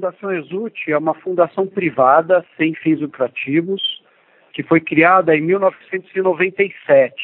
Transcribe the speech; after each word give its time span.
Fundação 0.00 0.32
Exult 0.32 0.90
é 0.90 0.96
uma 0.96 1.12
fundação 1.12 1.66
privada 1.66 2.42
sem 2.56 2.72
fins 2.74 2.98
lucrativos 3.00 3.82
que 4.54 4.62
foi 4.62 4.80
criada 4.80 5.36
em 5.36 5.42
1997. 5.42 7.14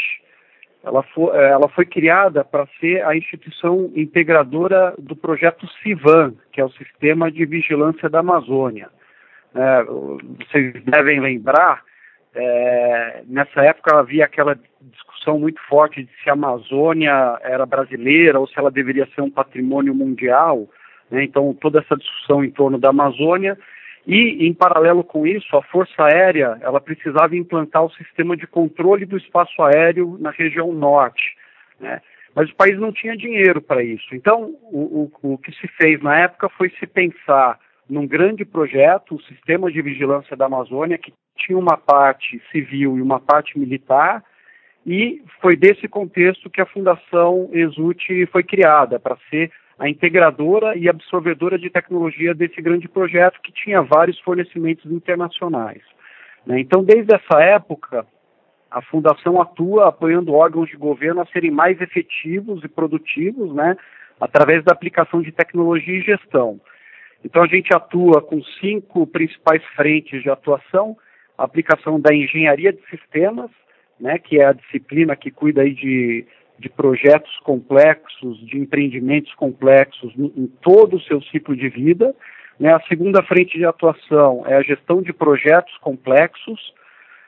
Ela 0.85 1.03
foi, 1.03 1.35
eh, 1.35 1.51
ela 1.51 1.69
foi 1.71 1.87
criada 1.87 2.45
para 2.45 2.69
ser 2.79 3.03
a 3.07 3.17
instituição 3.17 3.91
integradora 3.97 4.95
do 4.99 5.17
projeto 5.17 5.67
CIVAN, 5.83 6.35
que 6.53 6.61
é 6.61 6.65
o 6.65 6.71
Sistema 6.73 7.33
de 7.33 7.47
Vigilância 7.47 8.11
da 8.11 8.21
Amazônia. 8.21 8.91
É, 9.55 9.85
vocês 9.85 10.85
devem 10.85 11.19
lembrar, 11.19 11.83
é, 12.35 13.23
nessa 13.27 13.63
época 13.63 13.99
havia 13.99 14.27
aquela 14.27 14.55
discussão 14.83 15.39
muito 15.39 15.63
forte 15.63 16.03
de 16.05 16.11
se 16.23 16.29
a 16.29 16.35
Amazônia 16.35 17.39
era 17.41 17.65
brasileira 17.65 18.39
ou 18.39 18.47
se 18.47 18.59
ela 18.59 18.71
deveria 18.71 19.09
ser 19.15 19.23
um 19.23 19.31
patrimônio 19.31 19.95
mundial. 19.95 20.69
Né? 21.11 21.25
Então, 21.25 21.55
toda 21.55 21.81
essa 21.81 21.97
discussão 21.97 22.45
em 22.45 22.51
torno 22.51 22.79
da 22.79 22.91
Amazônia 22.91 23.59
e, 24.07 24.47
em 24.47 24.55
paralelo 24.55 25.03
com 25.03 25.27
isso, 25.27 25.57
a 25.57 25.63
Força 25.63 26.05
Aérea 26.05 26.59
ela 26.61 26.81
precisava 26.81 27.37
implantar 27.37 27.85
o 27.85 27.93
sistema 27.93 28.37
de 28.37 28.47
controle 28.47 29.05
do 29.05 29.17
espaço 29.17 29.61
aéreo 29.63 30.17
na 30.21 30.31
região 30.31 30.73
norte. 30.73 31.37
Né? 31.81 32.01
Mas 32.35 32.51
o 32.51 32.55
país 32.55 32.79
não 32.79 32.93
tinha 32.93 33.17
dinheiro 33.17 33.61
para 33.61 33.83
isso. 33.83 34.15
Então, 34.15 34.55
o, 34.71 35.11
o, 35.23 35.33
o 35.35 35.39
que 35.39 35.53
se 35.53 35.67
fez 35.69 36.01
na 36.03 36.19
época 36.19 36.49
foi 36.51 36.71
se 36.79 36.87
pensar 36.87 37.59
num 37.89 38.07
grande 38.07 38.45
projeto, 38.45 39.15
o 39.15 39.23
Sistema 39.23 39.71
de 39.71 39.81
Vigilância 39.81 40.37
da 40.37 40.47
Amazônia, 40.47 40.99
que 40.99 41.15
tinha 41.37 41.59
uma 41.59 41.77
parte 41.77 42.43
civil 42.51 42.99
e 42.99 43.03
uma 43.03 43.21
parte 43.21 43.59
militar, 43.59 44.25
e 44.85 45.23
foi 45.41 45.57
desse 45.57 45.89
contexto 45.89 46.51
que 46.51 46.61
a 46.61 46.67
Fundação 46.67 47.49
Exult 47.53 48.27
foi 48.31 48.43
criada, 48.43 48.99
para 49.01 49.17
ser 49.31 49.51
a 49.79 49.89
integradora 49.89 50.77
e 50.77 50.89
absorvedora 50.89 51.59
de 51.59 51.69
tecnologia 51.69 52.35
desse 52.35 52.61
grande 52.63 52.89
projeto 52.89 53.41
que 53.43 53.53
tinha 53.53 53.83
vários 53.83 54.19
fornecimentos 54.21 54.91
internacionais. 54.91 55.83
Né? 56.47 56.61
Então, 56.61 56.83
desde 56.83 57.15
essa 57.15 57.41
época, 57.41 58.07
a 58.71 58.83
Fundação 58.83 59.41
atua 59.41 59.89
apoiando 59.89 60.33
órgãos 60.33 60.69
de 60.69 60.77
governo 60.77 61.21
a 61.21 61.27
serem 61.27 61.51
mais 61.51 61.81
efetivos 61.81 62.65
e 62.65 62.69
produtivos, 62.69 63.55
né, 63.55 63.77
através 64.21 64.65
da 64.65 64.73
aplicação 64.73 65.21
de 65.21 65.31
tecnologia 65.31 65.99
e 65.99 66.03
gestão. 66.03 66.61
Então, 67.25 67.43
a 67.43 67.47
gente 67.47 67.75
atua 67.75 68.23
com 68.23 68.43
cinco 68.61 69.07
principais 69.07 69.63
frentes 69.75 70.23
de 70.23 70.31
atuação: 70.31 70.97
a 71.37 71.45
aplicação 71.45 72.01
da 72.01 72.15
engenharia 72.15 72.73
de 72.73 72.81
sistemas, 72.89 73.51
né, 74.01 74.19
que 74.19 74.41
é 74.41 74.47
a 74.47 74.53
disciplina 74.53 75.17
que 75.17 75.31
cuida 75.31 75.63
aí 75.63 75.73
de 75.73 76.27
de 76.59 76.69
projetos 76.69 77.37
complexos, 77.41 78.39
de 78.47 78.59
empreendimentos 78.59 79.33
complexos 79.35 80.13
em 80.17 80.47
todo 80.63 80.97
o 80.97 81.01
seu 81.03 81.21
ciclo 81.23 81.55
de 81.55 81.69
vida. 81.69 82.15
Né? 82.59 82.73
A 82.73 82.81
segunda 82.89 83.23
frente 83.23 83.59
de 83.59 83.65
atuação 83.65 84.45
é 84.47 84.57
a 84.57 84.63
gestão 84.63 85.03
de 85.03 85.13
projetos 85.13 85.77
complexos. 85.79 86.75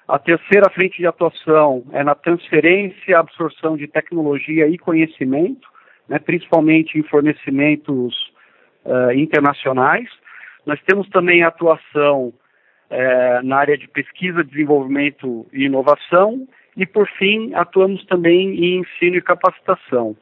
A 0.06 0.18
terceira 0.18 0.70
frente 0.70 0.96
de 0.98 1.06
atuação 1.06 1.84
é 1.92 2.02
na 2.02 2.14
transferência 2.14 3.18
absorção 3.18 3.76
de 3.76 3.86
tecnologia 3.86 4.66
e 4.66 4.78
conhecimento, 4.78 5.68
né? 6.08 6.18
principalmente 6.18 6.98
em 6.98 7.02
fornecimentos 7.02 8.14
uh, 8.86 9.12
internacionais. 9.12 10.08
Nós 10.64 10.80
temos 10.86 11.06
também 11.10 11.42
atuação 11.42 12.32
uh, 12.90 13.42
na 13.44 13.58
área 13.58 13.76
de 13.76 13.86
pesquisa, 13.88 14.42
desenvolvimento 14.42 15.46
e 15.52 15.64
inovação 15.64 16.48
e, 16.78 16.86
por 16.86 17.08
fim, 17.18 17.52
atuamos 17.54 18.04
também 18.06 18.54
em 18.54 18.80
ensino 18.80 19.16
e 19.16 19.22
capacitação. 19.22 20.16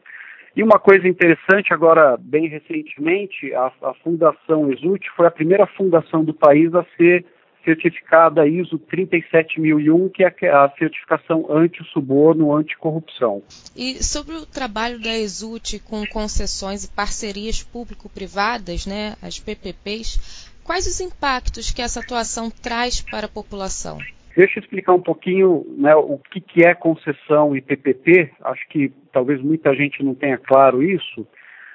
E 0.57 0.63
uma 0.63 0.79
coisa 0.79 1.07
interessante, 1.07 1.75
agora, 1.75 2.17
bem 2.19 2.49
recentemente, 2.49 3.53
a, 3.53 3.71
a 3.83 3.95
Fundação 4.03 4.73
Exult 4.73 5.07
foi 5.15 5.27
a 5.27 5.31
primeira 5.31 5.67
fundação 5.67 6.25
do 6.25 6.33
país 6.33 6.75
a 6.75 6.83
ser 6.97 7.27
certificada 7.63 8.47
ISO 8.47 8.79
37001, 8.79 10.09
que 10.09 10.25
é 10.25 10.51
a 10.51 10.73
certificação 10.79 11.47
anti-suborno, 11.51 12.55
anticorrupção. 12.55 13.43
E 13.77 14.03
sobre 14.03 14.37
o 14.37 14.47
trabalho 14.47 14.99
da 14.99 15.15
Exult 15.15 15.81
com 15.81 16.07
concessões 16.07 16.85
e 16.85 16.91
parcerias 16.91 17.63
público-privadas, 17.63 18.87
né, 18.87 19.17
as 19.21 19.39
PPPs, 19.39 20.49
quais 20.65 20.87
os 20.87 21.01
impactos 21.01 21.71
que 21.71 21.83
essa 21.83 22.01
atuação 22.01 22.51
traz 22.51 23.03
para 23.03 23.27
a 23.27 23.29
população? 23.29 23.99
Deixa 24.37 24.59
eu 24.59 24.63
explicar 24.63 24.93
um 24.93 25.01
pouquinho 25.01 25.65
né, 25.79 25.95
o 25.95 26.19
que, 26.19 26.43
que 26.43 26.63
é 26.63 26.75
concessão 26.75 27.57
e 27.57 27.63
PPP. 27.63 28.31
Acho 28.45 28.69
que 28.69 28.93
talvez 29.11 29.41
muita 29.41 29.75
gente 29.75 30.05
não 30.05 30.15
tenha 30.15 30.37
claro 30.37 30.83
isso. 30.83 31.27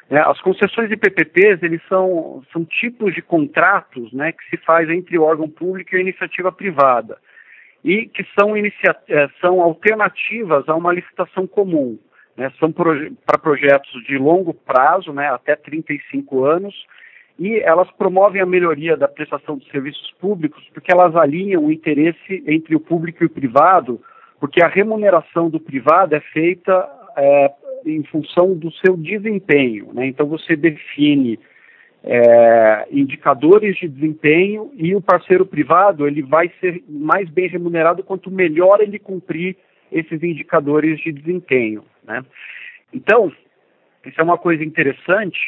Né. 0.07 0.21
as 0.21 0.39
concessões 0.41 0.91
e 0.91 0.97
PPPs 0.97 1.63
eles 1.63 1.81
são, 1.87 2.43
são 2.53 2.63
tipos 2.63 3.15
de 3.15 3.21
contratos 3.21 4.13
né, 4.13 4.31
que 4.31 4.43
se 4.49 4.57
faz 4.57 4.87
entre 4.89 5.17
órgão 5.17 5.49
público 5.49 5.95
e 5.95 6.01
iniciativa 6.01 6.51
privada 6.51 7.17
e 7.83 8.05
que 8.07 8.23
são, 8.37 8.55
inicia 8.55 8.95
é, 9.07 9.27
são 9.39 9.59
alternativas 9.59 10.69
a 10.69 10.75
uma 10.75 10.93
licitação 10.93 11.47
comum. 11.47 11.97
Né, 12.37 12.51
são 12.59 12.71
proje 12.71 13.11
para 13.25 13.39
projetos 13.39 13.91
de 14.05 14.17
longo 14.17 14.53
prazo, 14.53 15.11
né, 15.11 15.29
até 15.29 15.55
35 15.55 16.45
anos, 16.45 16.75
e 17.41 17.59
elas 17.61 17.89
promovem 17.97 18.39
a 18.39 18.45
melhoria 18.45 18.95
da 18.95 19.07
prestação 19.07 19.57
de 19.57 19.67
serviços 19.71 20.13
públicos 20.21 20.63
porque 20.75 20.93
elas 20.93 21.15
alinham 21.15 21.65
o 21.65 21.71
interesse 21.71 22.43
entre 22.45 22.75
o 22.75 22.79
público 22.79 23.23
e 23.23 23.25
o 23.25 23.31
privado, 23.31 23.99
porque 24.39 24.63
a 24.63 24.67
remuneração 24.67 25.49
do 25.49 25.59
privado 25.59 26.13
é 26.13 26.19
feita 26.19 26.87
é, 27.17 27.51
em 27.83 28.03
função 28.03 28.55
do 28.55 28.71
seu 28.73 28.95
desempenho. 28.95 29.91
Né? 29.91 30.05
Então 30.05 30.27
você 30.27 30.55
define 30.55 31.39
é, 32.03 32.87
indicadores 32.91 33.75
de 33.75 33.87
desempenho 33.87 34.71
e 34.75 34.93
o 34.95 35.01
parceiro 35.01 35.43
privado 35.43 36.07
ele 36.07 36.21
vai 36.21 36.51
ser 36.59 36.83
mais 36.87 37.27
bem 37.27 37.47
remunerado 37.47 38.03
quanto 38.03 38.29
melhor 38.29 38.81
ele 38.81 38.99
cumprir 38.99 39.57
esses 39.91 40.21
indicadores 40.21 40.99
de 40.99 41.11
desempenho. 41.11 41.83
Né? 42.03 42.23
Então, 42.93 43.31
isso 44.05 44.21
é 44.21 44.23
uma 44.23 44.37
coisa 44.37 44.63
interessante 44.63 45.39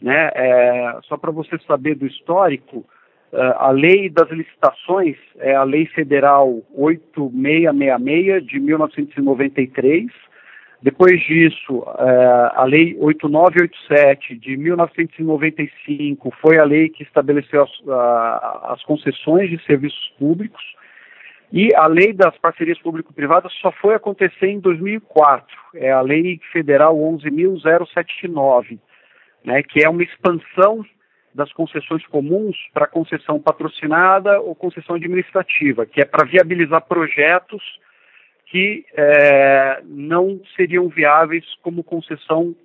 né? 0.00 0.30
É, 0.34 0.98
só 1.04 1.16
para 1.16 1.30
você 1.30 1.58
saber 1.66 1.94
do 1.96 2.06
histórico, 2.06 2.84
é, 3.32 3.54
a 3.56 3.70
lei 3.70 4.08
das 4.08 4.30
licitações 4.30 5.16
é 5.38 5.54
a 5.54 5.64
Lei 5.64 5.86
Federal 5.86 6.62
8666 6.74 8.46
de 8.46 8.60
1993. 8.60 10.06
Depois 10.80 11.20
disso, 11.22 11.84
é, 11.98 12.52
a 12.54 12.64
Lei 12.64 12.96
8987 13.00 14.36
de 14.36 14.56
1995 14.56 16.32
foi 16.40 16.58
a 16.58 16.64
lei 16.64 16.88
que 16.88 17.02
estabeleceu 17.02 17.64
as, 17.64 17.70
as 18.70 18.84
concessões 18.84 19.50
de 19.50 19.60
serviços 19.64 20.14
públicos. 20.18 20.62
E 21.52 21.74
a 21.74 21.86
lei 21.86 22.12
das 22.12 22.36
parcerias 22.38 22.78
público-privadas 22.78 23.52
só 23.60 23.72
foi 23.72 23.94
acontecer 23.94 24.46
em 24.46 24.60
2004. 24.60 25.46
É 25.74 25.90
a 25.90 26.00
Lei 26.00 26.38
Federal 26.52 26.94
11.079 26.96 28.78
né, 29.44 29.62
que 29.62 29.84
é 29.84 29.88
uma 29.88 30.02
expansão 30.02 30.84
das 31.34 31.52
concessões 31.52 32.04
comuns 32.06 32.56
para 32.72 32.86
concessão 32.86 33.40
patrocinada 33.40 34.40
ou 34.40 34.54
concessão 34.54 34.96
administrativa, 34.96 35.86
que 35.86 36.00
é 36.00 36.04
para 36.04 36.26
viabilizar 36.26 36.82
projetos 36.82 37.62
que 38.46 38.84
é, 38.94 39.82
não 39.84 40.40
seriam 40.56 40.88
viáveis 40.88 41.44
como 41.62 41.84
concessão 41.84 42.56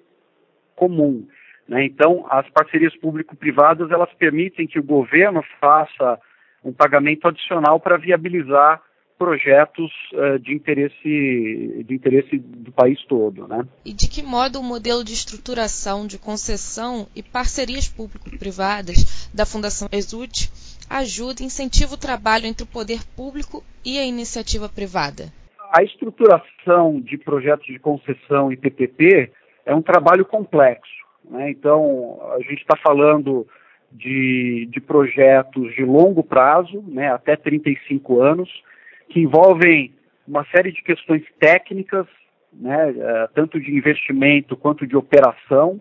comum. 0.75 1.27
Né? 1.67 1.85
Então, 1.85 2.25
as 2.29 2.49
parcerias 2.49 2.95
público-privadas 2.97 3.91
elas 3.91 4.11
permitem 4.13 4.65
que 4.65 4.79
o 4.79 4.83
governo 4.83 5.43
faça 5.59 6.19
um 6.63 6.71
pagamento 6.71 7.27
adicional 7.27 7.79
para 7.79 7.97
viabilizar 7.97 8.81
projetos 9.17 9.91
uh, 10.13 10.39
de 10.39 10.53
interesse 10.53 11.83
de 11.85 11.93
interesse 11.93 12.37
do 12.37 12.71
país 12.71 13.03
todo, 13.05 13.47
né? 13.47 13.65
E 13.85 13.93
de 13.93 14.07
que 14.07 14.23
modo 14.23 14.59
o 14.59 14.63
modelo 14.63 15.03
de 15.03 15.13
estruturação 15.13 16.05
de 16.05 16.17
concessão 16.17 17.07
e 17.15 17.21
parcerias 17.23 17.87
público-privadas 17.87 19.29
da 19.33 19.45
Fundação 19.45 19.87
Exult 19.91 20.49
ajuda 20.89 21.41
e 21.41 21.45
incentiva 21.45 21.95
o 21.95 21.97
trabalho 21.97 22.45
entre 22.45 22.63
o 22.63 22.67
poder 22.67 22.99
público 23.15 23.63
e 23.85 23.97
a 23.97 24.05
iniciativa 24.05 24.67
privada? 24.69 25.25
A 25.71 25.83
estruturação 25.83 26.99
de 27.01 27.17
projetos 27.17 27.65
de 27.65 27.79
concessão 27.79 28.51
e 28.51 28.57
PPP 28.57 29.31
é 29.65 29.73
um 29.73 29.81
trabalho 29.81 30.25
complexo, 30.25 30.91
né? 31.29 31.49
Então 31.49 32.19
a 32.35 32.39
gente 32.39 32.61
está 32.61 32.77
falando 32.77 33.47
de, 33.93 34.67
de 34.71 34.81
projetos 34.81 35.73
de 35.75 35.85
longo 35.85 36.23
prazo, 36.23 36.83
né, 36.87 37.11
até 37.11 37.35
35 37.35 38.21
anos, 38.21 38.49
que 39.13 39.19
envolvem 39.19 39.93
uma 40.27 40.43
série 40.45 40.71
de 40.71 40.81
questões 40.81 41.23
técnicas, 41.39 42.07
né, 42.51 42.89
eh, 42.97 43.29
tanto 43.35 43.59
de 43.59 43.71
investimento 43.71 44.57
quanto 44.57 44.87
de 44.87 44.97
operação, 44.97 45.79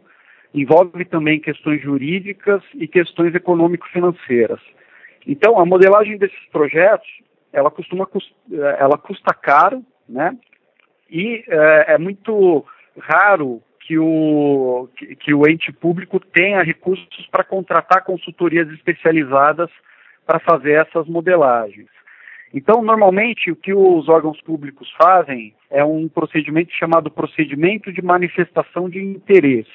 envolve 0.52 1.02
também 1.06 1.40
questões 1.40 1.80
jurídicas 1.80 2.62
e 2.74 2.86
questões 2.86 3.34
econômico-financeiras. 3.34 4.60
Então, 5.26 5.58
a 5.58 5.64
modelagem 5.64 6.18
desses 6.18 6.44
projetos, 6.50 7.08
ela 7.54 7.70
costuma 7.70 8.06
eh, 8.14 8.76
ela 8.78 8.98
custa 8.98 9.32
caro, 9.32 9.82
né? 10.06 10.36
E 11.10 11.42
é, 11.48 11.94
é 11.94 11.98
muito 11.98 12.66
raro 12.98 13.62
que 13.80 13.98
o, 13.98 14.88
que, 14.94 15.16
que 15.16 15.34
o 15.34 15.48
ente 15.48 15.72
público 15.72 16.20
tenha 16.20 16.62
recursos 16.62 17.26
para 17.30 17.44
contratar 17.44 18.04
consultorias 18.04 18.68
especializadas 18.70 19.70
para 20.26 20.38
fazer 20.38 20.72
essas 20.72 21.06
modelagens. 21.06 21.88
Então, 22.54 22.82
normalmente, 22.82 23.50
o 23.50 23.56
que 23.56 23.72
os 23.72 24.08
órgãos 24.08 24.40
públicos 24.42 24.90
fazem 25.00 25.54
é 25.70 25.82
um 25.82 26.06
procedimento 26.06 26.72
chamado 26.74 27.10
procedimento 27.10 27.90
de 27.90 28.02
manifestação 28.02 28.90
de 28.90 29.02
interesse, 29.02 29.70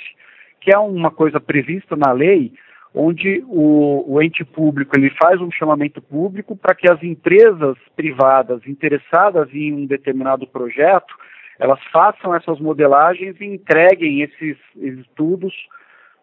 que 0.61 0.71
é 0.71 0.77
uma 0.77 1.09
coisa 1.09 1.39
prevista 1.39 1.95
na 1.95 2.11
lei, 2.11 2.53
onde 2.93 3.43
o, 3.47 4.03
o 4.07 4.21
ente 4.21 4.45
público 4.45 4.95
ele 4.95 5.09
faz 5.21 5.41
um 5.41 5.51
chamamento 5.51 6.01
público 6.01 6.55
para 6.55 6.75
que 6.75 6.89
as 6.89 7.01
empresas 7.01 7.77
privadas 7.95 8.61
interessadas 8.67 9.49
em 9.53 9.73
um 9.73 9.85
determinado 9.85 10.47
projeto 10.47 11.13
elas 11.59 11.79
façam 11.91 12.35
essas 12.35 12.59
modelagens 12.59 13.35
e 13.41 13.45
entreguem 13.45 14.21
esses 14.21 14.57
estudos 14.75 15.53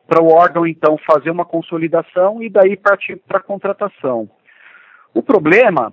para 0.06 0.22
o 0.22 0.28
órgão 0.28 0.66
então 0.66 0.96
fazer 0.98 1.30
uma 1.30 1.44
consolidação 1.44 2.42
e 2.42 2.48
daí 2.48 2.76
partir 2.76 3.16
para 3.16 3.38
a 3.38 3.42
contratação. 3.42 4.30
O 5.12 5.22
problema 5.22 5.92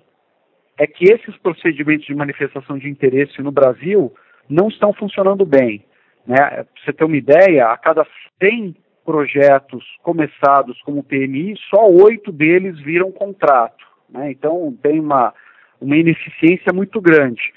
é 0.81 0.87
que 0.87 1.05
esses 1.05 1.37
procedimentos 1.37 2.07
de 2.07 2.15
manifestação 2.15 2.75
de 2.75 2.89
interesse 2.89 3.39
no 3.39 3.51
Brasil 3.51 4.11
não 4.49 4.67
estão 4.67 4.91
funcionando 4.91 5.45
bem. 5.45 5.85
Né? 6.25 6.35
Para 6.35 6.65
você 6.83 6.91
ter 6.91 7.03
uma 7.03 7.15
ideia, 7.15 7.67
a 7.67 7.77
cada 7.77 8.03
100 8.41 8.75
projetos 9.05 9.85
começados 10.01 10.81
como 10.81 11.03
PMI, 11.03 11.55
só 11.69 11.87
oito 11.87 12.31
deles 12.31 12.79
viram 12.79 13.11
contrato. 13.11 13.85
Né? 14.09 14.31
Então 14.31 14.75
tem 14.81 14.99
uma, 14.99 15.31
uma 15.79 15.95
ineficiência 15.95 16.73
muito 16.73 16.99
grande. 16.99 17.53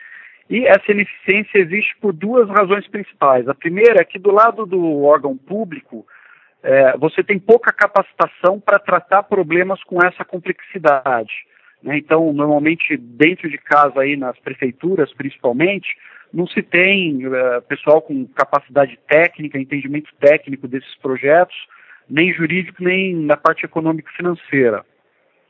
E 0.51 0.67
essa 0.67 0.93
ineficiência 0.93 1.57
existe 1.57 1.97
por 2.03 2.13
duas 2.13 2.47
razões 2.51 2.87
principais. 2.89 3.49
A 3.49 3.55
primeira 3.55 4.03
é 4.03 4.05
que 4.05 4.19
do 4.19 4.31
lado 4.31 4.67
do 4.67 5.03
órgão 5.03 5.35
público, 5.35 6.07
é, 6.63 6.95
você 6.99 7.25
tem 7.25 7.39
pouca 7.39 7.73
capacitação 7.73 8.61
para 8.61 8.79
tratar 8.79 9.23
problemas 9.23 9.83
com 9.85 9.97
essa 10.05 10.27
complexidade. 10.27 11.33
Né? 11.85 11.99
Então, 11.99 12.33
normalmente, 12.33 12.97
dentro 12.97 13.49
de 13.49 13.59
casa, 13.59 14.01
aí 14.01 14.17
nas 14.17 14.39
prefeituras 14.41 15.13
principalmente, 15.13 15.95
não 16.33 16.47
se 16.47 16.63
tem 16.63 17.27
uh, 17.27 17.63
pessoal 17.69 18.03
com 18.03 18.27
capacidade 18.27 18.99
técnica, 19.07 19.59
entendimento 19.59 20.11
técnico 20.19 20.67
desses 20.67 20.95
projetos, 20.97 21.55
nem 22.09 22.33
jurídico, 22.33 22.83
nem 22.83 23.15
na 23.15 23.37
parte 23.37 23.65
econômico-financeira. 23.65 24.85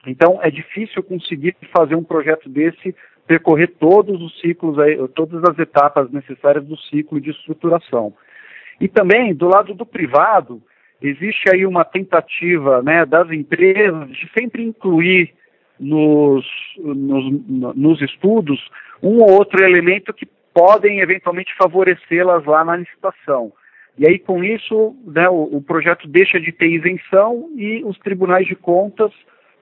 Então, 0.07 0.39
é 0.43 0.51
difícil 0.51 1.03
conseguir 1.03 1.57
fazer 1.75 1.95
um 1.95 2.05
projeto 2.05 2.49
desse 2.49 2.95
percorrer 3.27 3.69
todos 3.81 4.21
os 4.21 4.39
ciclos, 4.41 4.79
aí, 4.79 4.99
todas 5.15 5.43
as 5.45 5.59
etapas 5.59 6.11
necessárias 6.11 6.63
do 6.67 6.77
ciclo 6.77 7.19
de 7.19 7.31
estruturação. 7.31 8.13
E 8.79 8.87
também, 8.87 9.35
do 9.35 9.49
lado 9.49 9.73
do 9.73 9.87
privado, 9.87 10.61
existe 11.01 11.49
aí 11.51 11.65
uma 11.65 11.85
tentativa 11.85 12.83
né, 12.83 13.07
das 13.07 13.31
empresas 13.31 14.11
de 14.11 14.31
sempre 14.39 14.63
incluir 14.63 15.33
nos, 15.79 16.47
nos, 16.79 17.75
nos 17.75 18.03
estudos 18.03 18.61
um 19.03 19.21
ou 19.21 19.33
outro 19.33 19.63
elemento 19.63 20.13
que 20.13 20.27
podem 20.55 21.01
eventualmente 21.01 21.55
favorecê-las 21.57 22.45
lá 22.45 22.65
na 22.65 22.77
licitação. 22.77 23.53
E 23.99 24.07
aí, 24.07 24.19
com 24.19 24.43
isso, 24.43 24.97
né, 25.07 25.29
o, 25.29 25.57
o, 25.57 25.63
projeto 25.63 26.09
deixa 26.09 26.41
de 26.41 26.51
ter 26.53 26.69
isenção 26.69 27.51
e 27.57 27.83
os 27.85 27.99
tribunais 27.99 28.47
de 28.47 28.57
contas 28.57 29.13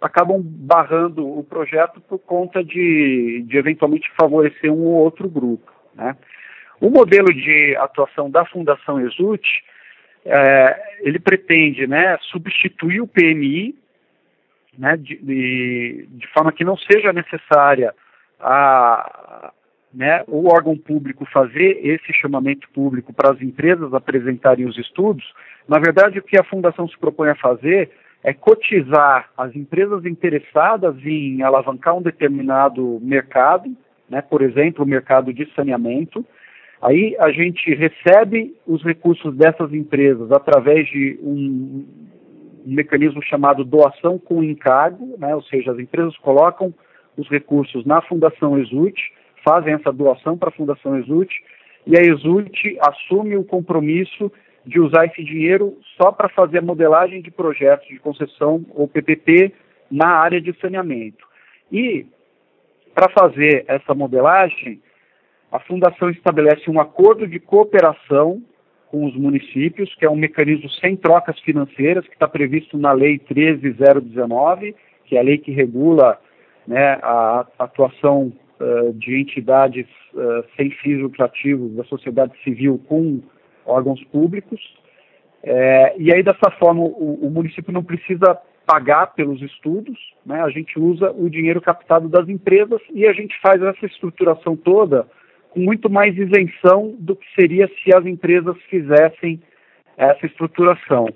acabam 0.00 0.40
barrando 0.42 1.26
o 1.26 1.44
projeto 1.44 2.00
por 2.00 2.18
conta 2.18 2.62
de, 2.64 3.44
de 3.46 3.56
eventualmente 3.56 4.10
favorecer 4.18 4.72
um 4.72 4.84
ou 4.84 5.04
outro 5.04 5.28
grupo. 5.28 5.70
Né. 5.94 6.16
O 6.80 6.90
modelo 6.90 7.32
de 7.32 7.76
atuação 7.76 8.30
da 8.30 8.44
Fundação 8.46 9.00
Exult, 9.00 9.46
é, 10.24 10.82
ele 11.00 11.18
pretende 11.18 11.86
né, 11.86 12.16
substituir 12.22 13.00
o 13.00 13.06
PMI 13.06 13.74
né, 14.78 14.96
de, 14.96 15.16
de, 15.16 16.08
de, 16.10 16.26
forma 16.28 16.52
que 16.52 16.64
não 16.64 16.76
seja 16.76 17.12
necessária 17.12 17.94
a, 18.40 19.52
né, 19.92 20.24
o 20.26 20.48
órgão 20.48 20.76
público 20.76 21.26
fazer 21.26 21.78
esse 21.86 22.12
chamamento 22.14 22.68
público 22.70 23.12
para 23.12 23.32
as 23.32 23.40
empresas 23.42 23.92
apresentarem 23.92 24.66
os 24.66 24.78
estudos, 24.78 25.24
na 25.68 25.78
verdade 25.78 26.18
o 26.18 26.22
que 26.22 26.38
a 26.38 26.44
Fundação 26.44 26.88
se 26.88 26.98
propõe 26.98 27.28
a 27.30 27.36
fazer 27.36 27.90
é 28.24 28.32
cotizar 28.32 29.30
as 29.36 29.54
empresas 29.56 30.04
interessadas 30.06 30.94
em 31.04 31.42
alavancar 31.42 31.96
um 31.96 32.02
determinado 32.02 33.00
mercado, 33.02 33.74
né, 34.08 34.22
por 34.22 34.42
exemplo, 34.42 34.84
o 34.84 34.88
mercado 34.88 35.32
de 35.32 35.48
saneamento. 35.54 36.24
Aí 36.80 37.16
a 37.18 37.30
gente 37.30 37.74
recebe 37.74 38.54
os 38.66 38.82
recursos 38.84 39.34
dessas 39.36 39.72
empresas 39.72 40.30
através 40.30 40.86
de 40.88 41.18
um, 41.22 41.84
um 42.64 42.74
mecanismo 42.74 43.22
chamado 43.22 43.64
doação 43.64 44.18
com 44.18 44.42
encargo, 44.42 45.16
né, 45.18 45.34
ou 45.34 45.42
seja, 45.42 45.72
as 45.72 45.78
empresas 45.78 46.16
colocam 46.18 46.72
os 47.16 47.28
recursos 47.28 47.84
na 47.84 48.00
Fundação 48.02 48.58
Exult, 48.58 48.98
fazem 49.44 49.74
essa 49.74 49.92
doação 49.92 50.36
para 50.38 50.48
a 50.48 50.52
Fundação 50.52 50.98
Exult, 50.98 51.30
e 51.86 51.98
a 51.98 52.02
Exult 52.02 52.78
assume 52.80 53.36
o 53.36 53.44
compromisso 53.44 54.30
de 54.64 54.80
usar 54.80 55.06
esse 55.06 55.22
dinheiro 55.24 55.76
só 55.96 56.12
para 56.12 56.28
fazer 56.28 56.58
a 56.58 56.62
modelagem 56.62 57.20
de 57.20 57.30
projetos 57.30 57.88
de 57.88 57.98
concessão 57.98 58.64
ou 58.74 58.86
PPP 58.86 59.52
na 59.90 60.08
área 60.08 60.40
de 60.40 60.56
saneamento. 60.60 61.26
E, 61.70 62.06
para 62.94 63.10
fazer 63.10 63.64
essa 63.66 63.94
modelagem, 63.94 64.80
a 65.50 65.58
Fundação 65.58 66.08
estabelece 66.10 66.70
um 66.70 66.80
acordo 66.80 67.26
de 67.26 67.40
cooperação 67.40 68.42
com 68.92 69.06
os 69.06 69.16
municípios, 69.16 69.94
que 69.94 70.04
é 70.04 70.10
um 70.10 70.16
mecanismo 70.16 70.68
sem 70.68 70.94
trocas 70.94 71.40
financeiras, 71.40 72.06
que 72.06 72.12
está 72.12 72.28
previsto 72.28 72.76
na 72.76 72.92
Lei 72.92 73.18
13019, 73.18 74.76
que 75.06 75.16
é 75.16 75.20
a 75.20 75.22
lei 75.22 75.38
que 75.38 75.50
regula 75.50 76.20
né, 76.68 76.98
a 77.02 77.46
atuação 77.58 78.30
uh, 78.60 78.92
de 78.92 79.18
entidades 79.18 79.86
uh, 80.12 80.44
sem 80.54 80.70
fins 80.70 81.00
lucrativos 81.00 81.74
da 81.74 81.84
sociedade 81.84 82.34
civil 82.44 82.78
com 82.86 83.22
órgãos 83.64 84.04
públicos. 84.04 84.60
É, 85.42 85.94
e 85.98 86.14
aí, 86.14 86.22
dessa 86.22 86.50
forma, 86.58 86.82
o, 86.82 87.26
o, 87.26 87.30
município 87.30 87.72
não 87.72 87.82
precisa 87.82 88.38
pagar 88.64 89.14
pelos 89.14 89.42
estudos, 89.42 89.98
né, 90.24 90.40
a 90.40 90.50
gente 90.50 90.78
usa 90.78 91.10
o 91.10 91.28
dinheiro 91.28 91.60
captado 91.60 92.08
das 92.08 92.28
empresas 92.28 92.80
e 92.94 93.06
a 93.06 93.12
gente 93.12 93.34
faz 93.40 93.60
essa 93.60 93.86
estruturação 93.86 94.54
toda 94.54 95.06
com 95.52 95.60
muito 95.60 95.90
mais 95.90 96.16
isenção 96.16 96.94
do 96.98 97.14
que 97.14 97.26
seria 97.34 97.68
se 97.68 97.94
as 97.94 98.06
empresas 98.06 98.56
fizessem 98.70 99.40
essa 99.96 100.24
estruturação. 100.24 101.06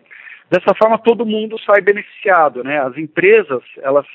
Dessa 0.50 0.74
forma, 0.74 0.98
todo 0.98 1.26
mundo 1.26 1.58
sai 1.60 1.80
beneficiado, 1.80 2.62
né? 2.62 2.78
As 2.78 2.96
empresas, 2.98 3.62
elas, 3.78 4.06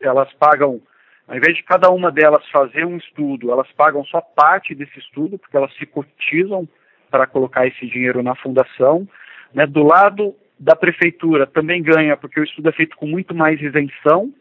elas 0.00 0.32
pagam, 0.34 0.80
ao 1.28 1.36
invés 1.36 1.54
de 1.56 1.62
cada 1.62 1.90
uma 1.90 2.10
delas 2.10 2.44
fazer 2.50 2.86
um 2.86 2.96
estudo, 2.96 3.52
elas 3.52 3.70
pagam 3.72 4.02
só 4.06 4.20
parte 4.20 4.74
desse 4.74 4.98
estudo, 4.98 5.38
porque 5.38 5.56
elas 5.56 5.72
se 5.74 5.84
cotizam 5.84 6.66
para 7.10 7.26
colocar 7.26 7.66
esse 7.66 7.86
dinheiro 7.86 8.22
na 8.22 8.34
fundação. 8.34 9.06
Né? 9.52 9.66
Do 9.66 9.82
lado 9.82 10.34
da 10.58 10.74
prefeitura 10.74 11.46
também 11.46 11.82
ganha, 11.82 12.16
porque 12.16 12.40
o 12.40 12.44
estudo 12.44 12.70
é 12.70 12.72
feito 12.72 12.96
com 12.96 13.06
muito 13.06 13.34
mais 13.34 13.60
isenção, 13.60 14.32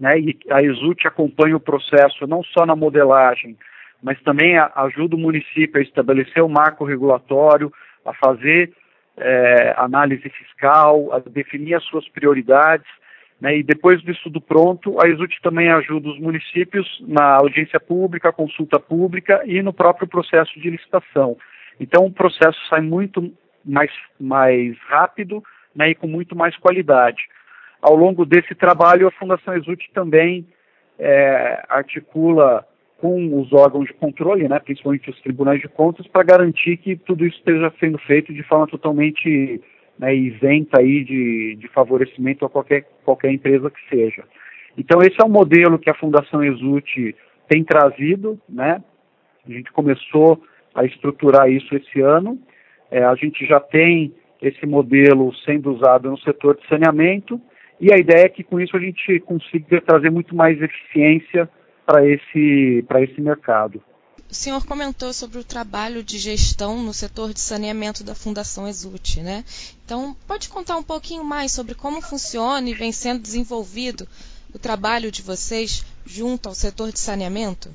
né? 0.00 0.18
e 0.18 0.36
a 0.50 0.62
Exult 0.62 1.06
acompanha 1.06 1.56
o 1.56 1.60
processo 1.60 2.26
não 2.26 2.42
só 2.42 2.64
na 2.64 2.74
modelagem, 2.74 3.56
mas 4.06 4.22
também 4.22 4.56
ajuda 4.56 5.16
o 5.16 5.18
município 5.18 5.80
a 5.80 5.82
estabelecer 5.82 6.40
o 6.40 6.48
marco 6.48 6.84
regulatório, 6.84 7.72
a 8.04 8.14
fazer 8.14 8.72
é, 9.16 9.74
análise 9.76 10.28
fiscal, 10.28 11.12
a 11.12 11.18
definir 11.18 11.74
as 11.74 11.82
suas 11.86 12.08
prioridades, 12.10 12.86
né, 13.40 13.58
e 13.58 13.64
depois 13.64 14.00
do 14.04 14.12
estudo 14.12 14.40
pronto, 14.40 14.96
a 15.02 15.08
ESUT 15.08 15.42
também 15.42 15.72
ajuda 15.72 16.08
os 16.08 16.20
municípios 16.20 16.86
na 17.00 17.34
audiência 17.34 17.80
pública, 17.80 18.32
consulta 18.32 18.78
pública 18.78 19.42
e 19.44 19.60
no 19.60 19.72
próprio 19.72 20.06
processo 20.06 20.56
de 20.60 20.70
licitação. 20.70 21.36
Então 21.80 22.06
o 22.06 22.12
processo 22.12 22.58
sai 22.70 22.82
muito 22.82 23.34
mais, 23.64 23.90
mais 24.20 24.78
rápido 24.86 25.42
né, 25.74 25.90
e 25.90 25.94
com 25.96 26.06
muito 26.06 26.36
mais 26.36 26.56
qualidade. 26.58 27.24
Ao 27.82 27.96
longo 27.96 28.24
desse 28.24 28.54
trabalho, 28.54 29.08
a 29.08 29.10
Fundação 29.10 29.56
ESUT 29.56 29.90
também 29.92 30.46
é, 30.96 31.64
articula 31.68 32.64
com 32.98 33.40
os 33.40 33.52
órgãos 33.52 33.86
de 33.86 33.94
controle, 33.94 34.48
né, 34.48 34.58
principalmente 34.58 35.10
os 35.10 35.20
tribunais 35.20 35.60
de 35.60 35.68
contas, 35.68 36.06
para 36.06 36.22
garantir 36.22 36.78
que 36.78 36.96
tudo 36.96 37.26
isso 37.26 37.36
esteja 37.36 37.72
sendo 37.78 37.98
feito 37.98 38.32
de 38.32 38.42
forma 38.42 38.66
totalmente 38.66 39.60
né, 39.98 40.14
isenta 40.14 40.80
aí 40.80 41.04
de, 41.04 41.56
de 41.56 41.68
favorecimento 41.68 42.44
a 42.44 42.50
qualquer, 42.50 42.86
qualquer 43.04 43.32
empresa 43.32 43.70
que 43.70 43.88
seja. 43.88 44.24
Então 44.78 45.00
esse 45.00 45.16
é 45.20 45.24
um 45.24 45.30
modelo 45.30 45.78
que 45.78 45.90
a 45.90 45.94
Fundação 45.94 46.42
Exult 46.44 47.14
tem 47.48 47.64
trazido, 47.64 48.38
né? 48.48 48.82
A 49.46 49.52
gente 49.52 49.72
começou 49.72 50.42
a 50.74 50.84
estruturar 50.84 51.50
isso 51.50 51.74
esse 51.74 52.00
ano. 52.00 52.38
É, 52.90 53.02
a 53.04 53.14
gente 53.14 53.46
já 53.46 53.60
tem 53.60 54.12
esse 54.42 54.66
modelo 54.66 55.34
sendo 55.44 55.72
usado 55.72 56.10
no 56.10 56.18
setor 56.18 56.56
de 56.56 56.66
saneamento 56.68 57.40
e 57.80 57.92
a 57.92 57.98
ideia 57.98 58.26
é 58.26 58.28
que 58.28 58.42
com 58.42 58.60
isso 58.60 58.76
a 58.76 58.80
gente 58.80 59.20
consiga 59.20 59.80
trazer 59.80 60.10
muito 60.10 60.34
mais 60.34 60.60
eficiência 60.60 61.48
para 61.86 62.04
esse, 62.04 62.84
esse 63.00 63.20
mercado. 63.20 63.80
o 64.28 64.34
senhor 64.34 64.66
comentou 64.66 65.12
sobre 65.12 65.38
o 65.38 65.44
trabalho 65.44 66.02
de 66.02 66.18
gestão 66.18 66.82
no 66.82 66.92
setor 66.92 67.32
de 67.32 67.40
saneamento 67.40 68.02
da 68.02 68.14
Fundação 68.14 68.66
Exult, 68.66 69.22
né? 69.22 69.44
Então, 69.84 70.16
pode 70.26 70.48
contar 70.48 70.76
um 70.76 70.82
pouquinho 70.82 71.22
mais 71.22 71.52
sobre 71.52 71.76
como 71.76 72.02
funciona 72.02 72.68
e 72.68 72.74
vem 72.74 72.90
sendo 72.90 73.22
desenvolvido 73.22 74.04
o 74.52 74.58
trabalho 74.58 75.12
de 75.12 75.22
vocês 75.22 75.84
junto 76.04 76.48
ao 76.48 76.54
setor 76.54 76.90
de 76.90 76.98
saneamento? 76.98 77.68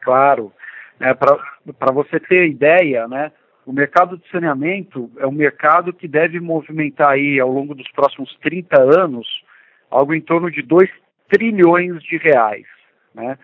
Claro. 0.00 0.52
É, 0.98 1.14
Para 1.14 1.92
você 1.92 2.18
ter 2.18 2.48
ideia, 2.48 3.06
né, 3.06 3.30
o 3.64 3.72
mercado 3.72 4.18
de 4.18 4.28
saneamento 4.30 5.10
é 5.18 5.26
um 5.26 5.32
mercado 5.32 5.92
que 5.92 6.08
deve 6.08 6.40
movimentar 6.40 7.10
aí 7.10 7.38
ao 7.38 7.50
longo 7.50 7.74
dos 7.74 7.90
próximos 7.92 8.34
30 8.42 8.80
anos 9.00 9.26
algo 9.90 10.14
em 10.14 10.20
torno 10.20 10.50
de 10.50 10.62
2 10.62 10.88
trilhões 11.32 12.02
de 12.02 12.18
reais. 12.18 12.66
Né? 13.14 13.38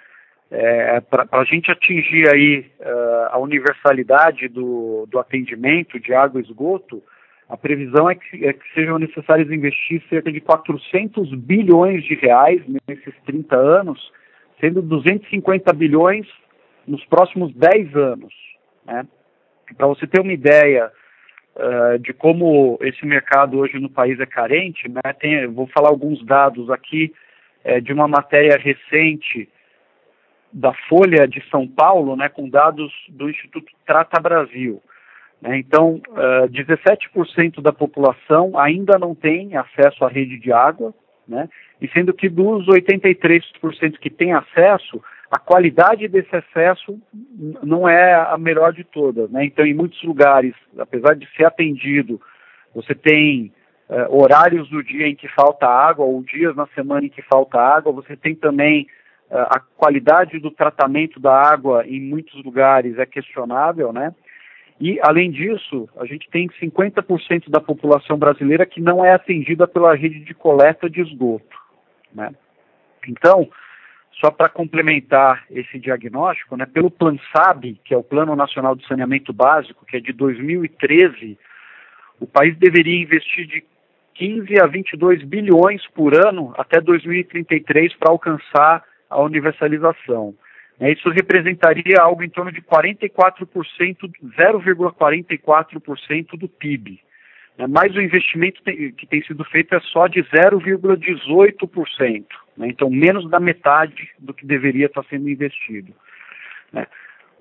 É, 0.50 1.00
Para 1.00 1.26
a 1.32 1.44
gente 1.44 1.70
atingir 1.70 2.28
aí 2.30 2.66
uh, 2.80 3.28
a 3.30 3.38
universalidade 3.38 4.46
do, 4.48 5.06
do 5.10 5.18
atendimento 5.18 5.98
de 5.98 6.12
água 6.12 6.40
e 6.40 6.44
esgoto, 6.44 7.02
a 7.48 7.56
previsão 7.56 8.10
é 8.10 8.14
que, 8.14 8.44
é 8.44 8.52
que, 8.52 8.74
sejam 8.74 8.98
necessários 8.98 9.50
investir 9.50 10.02
cerca 10.10 10.30
de 10.30 10.40
400 10.40 11.34
bilhões 11.34 12.04
de 12.04 12.14
reais 12.14 12.62
nesses 12.86 13.14
30 13.24 13.56
anos, 13.56 14.12
sendo 14.60 14.82
250 14.82 15.72
bilhões 15.72 16.26
nos 16.86 17.02
próximos 17.06 17.54
10 17.54 17.96
anos. 17.96 18.34
Né? 18.86 19.06
Para 19.76 19.86
você 19.86 20.06
ter 20.06 20.20
uma 20.20 20.32
ideia 20.32 20.90
uh, 21.56 21.98
de 21.98 22.12
como 22.12 22.78
esse 22.82 23.04
mercado 23.06 23.58
hoje 23.58 23.78
no 23.78 23.88
país 23.88 24.20
é 24.20 24.26
carente, 24.26 24.88
né, 24.88 25.12
tem, 25.18 25.46
vou 25.46 25.66
falar 25.68 25.88
alguns 25.88 26.22
dados 26.24 26.70
aqui 26.70 27.12
é, 27.68 27.80
de 27.82 27.92
uma 27.92 28.08
matéria 28.08 28.56
recente 28.56 29.46
da 30.50 30.72
Folha 30.88 31.28
de 31.28 31.44
São 31.50 31.68
Paulo, 31.68 32.16
né, 32.16 32.30
com 32.30 32.48
dados 32.48 32.90
do 33.10 33.28
Instituto 33.28 33.70
Trata 33.84 34.18
Brasil. 34.18 34.82
Né, 35.42 35.58
então, 35.58 36.00
uh, 36.08 36.44
eh, 36.44 36.48
17% 36.48 37.60
da 37.60 37.70
população 37.70 38.58
ainda 38.58 38.98
não 38.98 39.14
tem 39.14 39.54
acesso 39.54 40.02
à 40.02 40.08
rede 40.08 40.38
de 40.38 40.50
água, 40.50 40.94
né, 41.28 41.46
e 41.78 41.86
sendo 41.88 42.14
que 42.14 42.30
dos 42.30 42.66
83% 42.66 43.98
que 44.00 44.08
têm 44.08 44.32
acesso, 44.32 45.02
a 45.30 45.38
qualidade 45.38 46.08
desse 46.08 46.34
acesso 46.34 46.98
não 47.62 47.86
é 47.86 48.14
a 48.14 48.38
melhor 48.38 48.72
de 48.72 48.82
todas. 48.82 49.30
Né? 49.30 49.44
Então, 49.44 49.66
em 49.66 49.74
muitos 49.74 50.02
lugares, 50.02 50.54
apesar 50.78 51.14
de 51.14 51.28
ser 51.36 51.44
atendido, 51.44 52.18
você 52.74 52.94
tem 52.94 53.52
uh, 53.88 54.16
horários 54.16 54.68
do 54.68 54.82
dia 54.82 55.06
em 55.06 55.14
que 55.14 55.28
falta 55.28 55.66
água, 55.66 56.04
ou 56.04 56.22
dias 56.22 56.54
na 56.54 56.66
semana 56.68 57.06
em 57.06 57.10
que 57.10 57.22
falta 57.22 57.58
água, 57.58 57.92
você 57.92 58.16
tem 58.16 58.34
também 58.34 58.86
uh, 59.30 59.38
a 59.50 59.60
qualidade 59.60 60.38
do 60.38 60.50
tratamento 60.50 61.18
da 61.18 61.34
água 61.34 61.86
em 61.86 62.00
muitos 62.00 62.42
lugares 62.44 62.98
é 62.98 63.06
questionável, 63.06 63.92
né? 63.92 64.14
E, 64.80 65.00
além 65.02 65.30
disso, 65.30 65.88
a 65.96 66.06
gente 66.06 66.30
tem 66.30 66.48
50% 66.48 67.50
da 67.50 67.60
população 67.60 68.16
brasileira 68.16 68.64
que 68.64 68.80
não 68.80 69.04
é 69.04 69.12
atendida 69.12 69.66
pela 69.66 69.94
rede 69.94 70.20
de 70.20 70.32
coleta 70.32 70.88
de 70.88 71.00
esgoto. 71.00 71.58
Né? 72.14 72.32
Então, 73.08 73.48
só 74.20 74.30
para 74.30 74.48
complementar 74.48 75.44
esse 75.50 75.80
diagnóstico, 75.80 76.56
né, 76.56 76.64
pelo 76.64 76.90
PlanSAB, 76.90 77.80
que 77.84 77.92
é 77.92 77.96
o 77.96 78.04
Plano 78.04 78.36
Nacional 78.36 78.76
de 78.76 78.86
Saneamento 78.86 79.32
Básico, 79.32 79.84
que 79.84 79.96
é 79.96 80.00
de 80.00 80.12
2013, 80.12 81.36
o 82.20 82.26
país 82.26 82.56
deveria 82.56 83.02
investir 83.02 83.46
de 83.46 83.64
15 84.18 84.60
a 84.60 84.66
22 84.66 85.22
bilhões 85.22 85.86
por 85.94 86.14
ano 86.14 86.52
até 86.58 86.78
2033 86.80 87.94
para 87.94 88.10
alcançar 88.10 88.82
a 89.08 89.22
universalização. 89.22 90.34
Né, 90.78 90.92
isso 90.92 91.08
representaria 91.08 91.98
algo 92.00 92.22
em 92.24 92.28
torno 92.28 92.52
de 92.52 92.60
44%, 92.60 94.10
0,44% 94.36 96.36
do 96.36 96.48
PIB. 96.48 97.00
Né, 97.56 97.66
mas 97.68 97.94
o 97.94 98.02
investimento 98.02 98.60
que 98.62 99.06
tem 99.06 99.22
sido 99.22 99.44
feito 99.44 99.72
é 99.74 99.80
só 99.80 100.06
de 100.08 100.22
0,18%, 100.24 102.24
né, 102.56 102.68
então 102.68 102.90
menos 102.90 103.30
da 103.30 103.38
metade 103.38 104.10
do 104.18 104.34
que 104.34 104.44
deveria 104.44 104.86
estar 104.86 105.04
sendo 105.04 105.28
investido. 105.28 105.94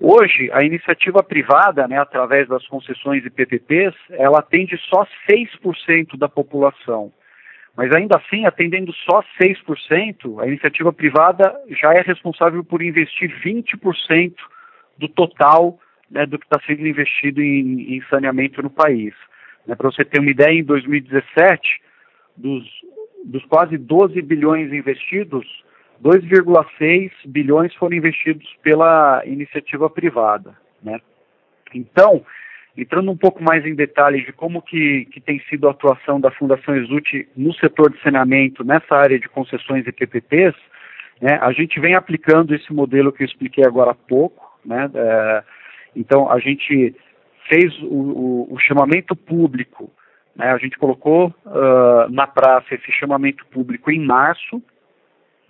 Hoje, 0.00 0.48
a 0.52 0.62
iniciativa 0.62 1.22
privada, 1.22 1.88
né, 1.88 1.98
através 1.98 2.46
das 2.46 2.64
concessões 2.68 3.24
e 3.24 3.30
PPPs, 3.30 3.94
ela 4.10 4.38
atende 4.38 4.78
só 4.88 5.04
6% 5.28 6.16
da 6.16 6.28
população. 6.28 7.12
Mas 7.76 7.92
ainda 7.92 8.16
assim, 8.16 8.46
atendendo 8.46 8.92
só 8.92 9.22
6%, 9.40 10.40
a 10.40 10.46
iniciativa 10.46 10.92
privada 10.92 11.54
já 11.70 11.94
é 11.94 12.00
responsável 12.00 12.62
por 12.64 12.82
investir 12.82 13.30
20% 13.44 14.34
do 14.98 15.08
total 15.08 15.78
né, 16.10 16.26
do 16.26 16.38
que 16.38 16.46
está 16.46 16.60
sendo 16.66 16.86
investido 16.86 17.42
em, 17.42 17.96
em 17.96 18.02
saneamento 18.08 18.62
no 18.62 18.70
país. 18.70 19.14
Né, 19.66 19.74
Para 19.74 19.90
você 19.90 20.04
ter 20.04 20.20
uma 20.20 20.30
ideia, 20.30 20.58
em 20.58 20.64
2017, 20.64 21.80
dos, 22.36 22.64
dos 23.24 23.44
quase 23.46 23.76
12 23.76 24.20
bilhões 24.22 24.72
investidos, 24.72 25.46
2,6 26.02 27.10
bilhões 27.26 27.74
foram 27.74 27.96
investidos 27.96 28.46
pela 28.62 29.22
iniciativa 29.26 29.90
privada. 29.90 30.56
Né? 30.82 31.00
Então, 31.74 32.24
entrando 32.76 33.10
um 33.10 33.16
pouco 33.16 33.42
mais 33.42 33.66
em 33.66 33.74
detalhes 33.74 34.24
de 34.24 34.32
como 34.32 34.62
que, 34.62 35.06
que 35.06 35.20
tem 35.20 35.40
sido 35.48 35.66
a 35.66 35.72
atuação 35.72 36.20
da 36.20 36.30
Fundação 36.30 36.76
Exult 36.76 37.26
no 37.36 37.52
setor 37.54 37.90
de 37.90 38.00
saneamento, 38.02 38.64
nessa 38.64 38.94
área 38.94 39.18
de 39.18 39.28
concessões 39.28 39.86
e 39.86 39.92
PPPs, 39.92 40.54
né, 41.20 41.38
a 41.42 41.50
gente 41.52 41.80
vem 41.80 41.94
aplicando 41.94 42.54
esse 42.54 42.72
modelo 42.72 43.12
que 43.12 43.24
eu 43.24 43.26
expliquei 43.26 43.64
agora 43.64 43.90
há 43.90 43.94
pouco. 43.94 44.56
Né, 44.64 44.88
é, 44.94 45.42
então, 45.96 46.30
a 46.30 46.38
gente 46.38 46.94
fez 47.48 47.76
o, 47.82 47.86
o, 47.86 48.54
o 48.54 48.58
chamamento 48.60 49.16
público, 49.16 49.90
né, 50.36 50.52
a 50.52 50.58
gente 50.58 50.78
colocou 50.78 51.34
uh, 51.44 52.08
na 52.10 52.26
praça 52.26 52.74
esse 52.74 52.92
chamamento 52.92 53.44
público 53.46 53.90
em 53.90 53.98
março, 53.98 54.62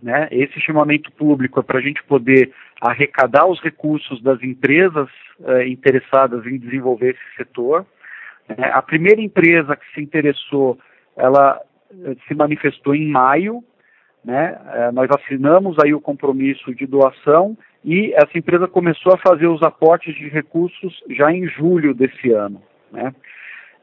né, 0.02 0.28
esse 0.30 0.60
chamamento 0.60 1.10
público 1.12 1.60
é 1.60 1.62
para 1.62 1.78
a 1.78 1.82
gente 1.82 2.02
poder 2.04 2.52
arrecadar 2.80 3.46
os 3.46 3.60
recursos 3.60 4.22
das 4.22 4.42
empresas 4.42 5.08
uh, 5.40 5.62
interessadas 5.62 6.46
em 6.46 6.58
desenvolver 6.58 7.10
esse 7.10 7.36
setor. 7.36 7.84
Né. 8.48 8.70
A 8.72 8.80
primeira 8.80 9.20
empresa 9.20 9.76
que 9.76 9.92
se 9.92 10.00
interessou, 10.00 10.78
ela 11.16 11.60
uh, 11.90 12.16
se 12.26 12.34
manifestou 12.34 12.94
em 12.94 13.08
maio, 13.08 13.62
né, 14.24 14.56
uh, 14.60 14.92
nós 14.92 15.08
assinamos 15.10 15.76
aí 15.82 15.92
o 15.92 16.00
compromisso 16.00 16.72
de 16.74 16.86
doação 16.86 17.56
e 17.84 18.12
essa 18.14 18.36
empresa 18.36 18.68
começou 18.68 19.14
a 19.14 19.18
fazer 19.18 19.46
os 19.46 19.62
aportes 19.62 20.14
de 20.14 20.28
recursos 20.28 21.02
já 21.10 21.32
em 21.32 21.46
julho 21.48 21.94
desse 21.94 22.30
ano. 22.30 22.62
Né? 22.92 23.12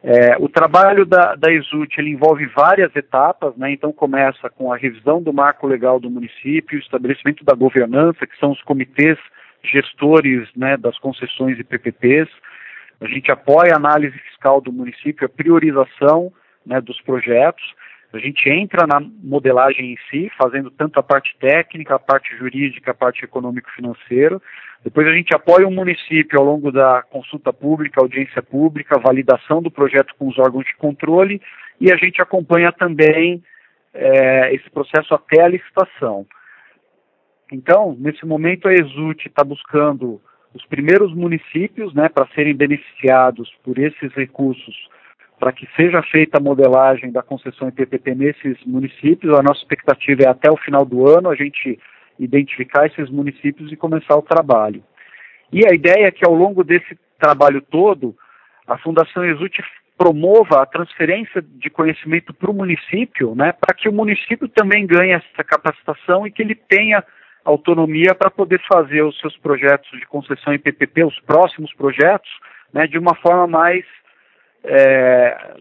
É, 0.07 0.37
o 0.37 0.47
trabalho 0.47 1.03
da, 1.03 1.33
da 1.33 1.51
ESUT 1.51 1.99
envolve 1.99 2.45
várias 2.45 2.95
etapas, 2.95 3.57
né? 3.57 3.71
então 3.71 3.91
começa 3.91 4.51
com 4.51 4.71
a 4.71 4.77
revisão 4.77 5.19
do 5.19 5.33
marco 5.33 5.65
legal 5.65 5.99
do 5.99 6.11
município, 6.11 6.77
o 6.77 6.81
estabelecimento 6.81 7.43
da 7.43 7.55
governança, 7.55 8.27
que 8.27 8.37
são 8.37 8.51
os 8.51 8.61
comitês 8.61 9.17
gestores 9.63 10.47
né, 10.55 10.77
das 10.77 10.95
concessões 10.99 11.57
e 11.57 11.63
PPPs, 11.63 12.29
a 13.01 13.07
gente 13.07 13.31
apoia 13.31 13.73
a 13.73 13.77
análise 13.77 14.15
fiscal 14.19 14.61
do 14.61 14.71
município, 14.71 15.25
a 15.25 15.29
priorização 15.29 16.31
né, 16.63 16.79
dos 16.79 17.01
projetos, 17.01 17.63
a 18.13 18.19
gente 18.19 18.47
entra 18.47 18.85
na 18.85 19.01
modelagem 19.01 19.93
em 19.93 19.97
si, 20.09 20.31
fazendo 20.37 20.69
tanto 20.69 20.99
a 20.99 21.03
parte 21.03 21.35
técnica, 21.39 21.95
a 21.95 21.99
parte 21.99 22.37
jurídica, 22.37 22.91
a 22.91 22.93
parte 22.93 23.25
econômico-financeira. 23.25 24.39
Depois 24.85 25.07
a 25.07 25.13
gente 25.13 25.33
apoia 25.33 25.67
o 25.67 25.71
município 25.71 26.39
ao 26.39 26.45
longo 26.45 26.71
da 26.71 27.01
consulta 27.09 27.51
pública, 27.51 27.99
audiência 27.99 28.43
pública, 28.43 28.99
validação 28.99 29.59
do 29.59 29.71
projeto 29.71 30.13
com 30.13 30.27
os 30.27 30.37
órgãos 30.37 30.63
de 30.63 30.75
controle 30.75 31.41
e 31.81 31.91
a 31.91 31.97
gente 31.97 32.21
acompanha 32.21 32.71
também 32.71 33.43
é, 33.91 34.53
esse 34.53 34.69
processo 34.69 35.15
até 35.15 35.41
a 35.41 35.47
licitação. 35.47 36.27
Então, 37.51 37.97
nesse 37.97 38.23
momento, 38.27 38.67
a 38.67 38.73
Exult 38.73 39.25
está 39.25 39.43
buscando 39.43 40.21
os 40.53 40.63
primeiros 40.67 41.11
municípios 41.15 41.91
né, 41.95 42.07
para 42.07 42.27
serem 42.35 42.55
beneficiados 42.55 43.51
por 43.63 43.79
esses 43.79 44.13
recursos 44.13 44.87
para 45.39 45.51
que 45.51 45.67
seja 45.75 46.01
feita 46.03 46.37
a 46.37 46.41
modelagem 46.41 47.11
da 47.11 47.23
concessão 47.23 47.67
em 47.69 47.71
PPP 47.71 48.13
nesses 48.13 48.63
municípios. 48.65 49.33
A 49.33 49.41
nossa 49.41 49.61
expectativa 49.61 50.21
é 50.23 50.27
até 50.27 50.51
o 50.51 50.57
final 50.57 50.85
do 50.85 51.09
ano 51.09 51.29
a 51.29 51.35
gente 51.35 51.79
identificar 52.19 52.85
esses 52.85 53.09
municípios 53.09 53.71
e 53.71 53.75
começar 53.75 54.15
o 54.15 54.21
trabalho. 54.21 54.83
E 55.51 55.65
a 55.65 55.73
ideia 55.73 56.07
é 56.07 56.11
que 56.11 56.25
ao 56.25 56.33
longo 56.33 56.63
desse 56.63 56.97
trabalho 57.19 57.61
todo, 57.61 58.15
a 58.67 58.77
Fundação 58.77 59.23
Exult 59.23 59.57
promova 59.97 60.61
a 60.61 60.65
transferência 60.65 61.41
de 61.41 61.69
conhecimento 61.69 62.33
para 62.33 62.51
o 62.51 62.53
município, 62.53 63.33
né, 63.35 63.53
para 63.53 63.73
que 63.73 63.87
o 63.87 63.93
município 63.93 64.47
também 64.49 64.85
ganhe 64.85 65.13
essa 65.13 65.43
capacitação 65.43 66.27
e 66.27 66.31
que 66.31 66.41
ele 66.41 66.55
tenha 66.55 67.03
autonomia 67.45 68.13
para 68.13 68.29
poder 68.29 68.59
fazer 68.67 69.03
os 69.03 69.17
seus 69.19 69.37
projetos 69.37 69.89
de 69.91 70.05
concessão 70.07 70.53
em 70.53 70.59
PPP, 70.59 71.05
os 71.05 71.19
próximos 71.21 71.73
projetos, 71.73 72.29
né, 72.73 72.87
de 72.87 72.97
uma 72.97 73.15
forma 73.15 73.47
mais 73.47 73.85
é, 74.63 75.55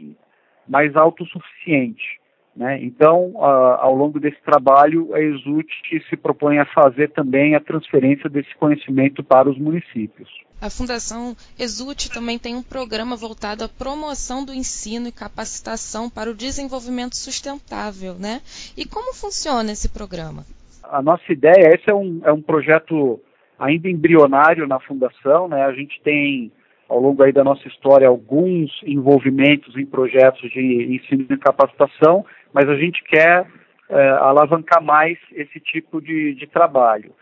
mais 0.67 0.97
autossuficiente. 0.97 2.19
Né? 2.57 2.83
Então, 2.85 3.33
ao 3.43 3.95
longo 3.95 4.21
desse 4.21 4.41
trabalho, 4.43 5.13
a 5.13 5.21
ESUT 5.21 5.67
se 6.09 6.17
propõe 6.17 6.59
a 6.59 6.67
fazer 6.67 7.11
também 7.11 7.55
a 7.55 7.61
transferência 7.61 8.31
desse 8.31 8.55
conhecimento 8.55 9.25
para 9.25 9.51
os 9.51 9.59
municípios. 9.59 10.29
A 10.61 10.71
Fundação 10.71 11.37
ESUT 11.59 12.11
também 12.11 12.39
tem 12.39 12.55
um 12.55 12.63
programa 12.63 13.17
voltado 13.17 13.65
à 13.65 13.69
promoção 13.69 14.45
do 14.45 14.55
ensino 14.55 15.09
e 15.09 15.13
capacitação 15.13 16.09
para 16.09 16.31
o 16.31 16.35
desenvolvimento 16.35 17.17
sustentável, 17.17 18.15
né? 18.15 18.41
E 18.77 18.87
como 18.87 19.13
funciona 19.13 19.73
esse 19.73 19.89
programa? 19.89 20.45
A 20.85 21.03
nossa 21.03 21.31
ideia, 21.33 21.75
esse 21.75 21.91
é 21.91 21.95
um, 21.95 22.21
é 22.25 22.33
um 22.33 22.41
projeto 22.41 23.21
ainda 23.59 23.91
embrionário 23.91 24.67
na 24.67 24.79
Fundação, 24.79 25.49
né? 25.49 25.65
A 25.65 25.73
gente 25.73 26.01
tem 26.03 26.53
ao 26.89 27.01
longo 27.01 27.23
aí 27.23 27.33
da 27.33 27.43
nossa 27.43 27.67
história 27.67 28.07
alguns 28.07 28.71
envolvimentos 28.85 29.77
em 29.77 29.85
projetos 29.85 30.51
de 30.51 30.95
ensino 30.95 31.27
e 31.29 31.37
capacitação, 31.39 32.25
mas 32.55 32.69
a 32.69 32.77
gente 32.77 33.03
quer 33.03 33.45
é, 33.91 34.09
alavancar 34.11 34.83
mais 34.83 35.19
esse 35.33 35.59
tipo 35.59 36.01
de, 36.01 36.35
de, 36.35 36.47
trabalho. 36.47 37.13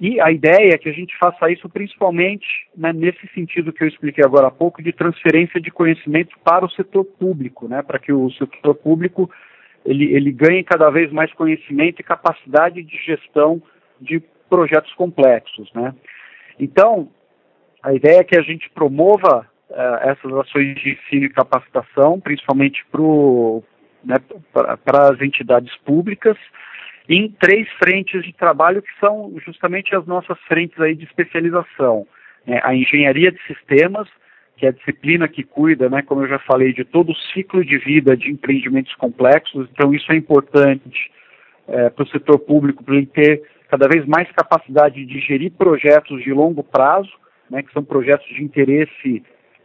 E 0.00 0.20
a 0.20 0.32
ideia 0.32 0.74
é 0.74 0.78
que 0.78 0.88
a 0.88 0.92
gente 0.92 1.16
faça 1.16 1.48
isso 1.50 1.68
principalmente 1.68 2.46
né, 2.76 2.92
nesse 2.92 3.26
sentido 3.32 3.72
que 3.72 3.84
eu 3.84 3.88
expliquei 3.88 4.24
agora 4.24 4.48
há 4.48 4.50
pouco, 4.50 4.82
de 4.82 4.92
transferência 4.92 5.60
de 5.60 5.70
conhecimento 5.70 6.36
para 6.44 6.66
o 6.66 6.70
setor 6.70 7.04
público, 7.04 7.68
né, 7.68 7.80
para 7.82 8.00
que 8.00 8.12
o 8.12 8.28
setor 8.32 8.74
público 8.74 9.30
ele, 9.86 10.12
ele 10.12 10.32
ganhe 10.32 10.64
cada 10.64 10.90
vez 10.90 11.12
mais 11.12 11.32
conhecimento 11.34 12.00
e 12.00 12.04
capacidade 12.04 12.82
de 12.82 12.96
gestão 12.98 13.62
de 14.00 14.20
projetos 14.50 14.92
complexos. 14.94 15.72
Né. 15.72 15.94
Então, 16.58 17.08
a 17.82 17.94
ideia 17.94 18.20
é 18.20 18.24
que 18.24 18.36
a 18.36 18.42
gente 18.42 18.68
promova 18.70 19.46
uh, 19.70 20.08
essas 20.08 20.32
ações 20.32 20.74
de 20.74 20.90
ensino 20.90 21.26
e 21.26 21.30
capacitação, 21.30 22.20
principalmente 22.20 22.84
né, 24.04 24.16
para 24.52 25.12
as 25.12 25.20
entidades 25.20 25.74
públicas, 25.78 26.36
em 27.08 27.28
três 27.40 27.68
frentes 27.82 28.22
de 28.24 28.32
trabalho 28.32 28.82
que 28.82 29.00
são 29.00 29.32
justamente 29.44 29.94
as 29.94 30.06
nossas 30.06 30.38
frentes 30.48 30.78
aí 30.80 30.94
de 30.94 31.04
especialização. 31.04 32.06
Né, 32.46 32.60
a 32.62 32.74
engenharia 32.74 33.30
de 33.30 33.40
sistemas, 33.46 34.08
que 34.56 34.66
é 34.66 34.68
a 34.68 34.72
disciplina 34.72 35.26
que 35.28 35.42
cuida, 35.42 35.88
né, 35.88 36.02
como 36.02 36.22
eu 36.22 36.28
já 36.28 36.38
falei, 36.38 36.72
de 36.72 36.84
todo 36.84 37.12
o 37.12 37.16
ciclo 37.32 37.64
de 37.64 37.78
vida 37.78 38.16
de 38.16 38.30
empreendimentos 38.30 38.94
complexos, 38.94 39.68
então 39.72 39.92
isso 39.94 40.10
é 40.12 40.16
importante 40.16 41.10
é, 41.68 41.90
para 41.90 42.04
o 42.04 42.08
setor 42.08 42.38
público, 42.38 42.84
para 42.84 42.96
ele 42.96 43.06
ter 43.06 43.42
cada 43.68 43.88
vez 43.88 44.04
mais 44.06 44.30
capacidade 44.32 45.04
de 45.04 45.20
gerir 45.20 45.50
projetos 45.52 46.22
de 46.22 46.32
longo 46.32 46.62
prazo, 46.62 47.12
né, 47.48 47.62
que 47.62 47.72
são 47.72 47.82
projetos 47.82 48.26
de 48.28 48.42
interesse 48.42 49.22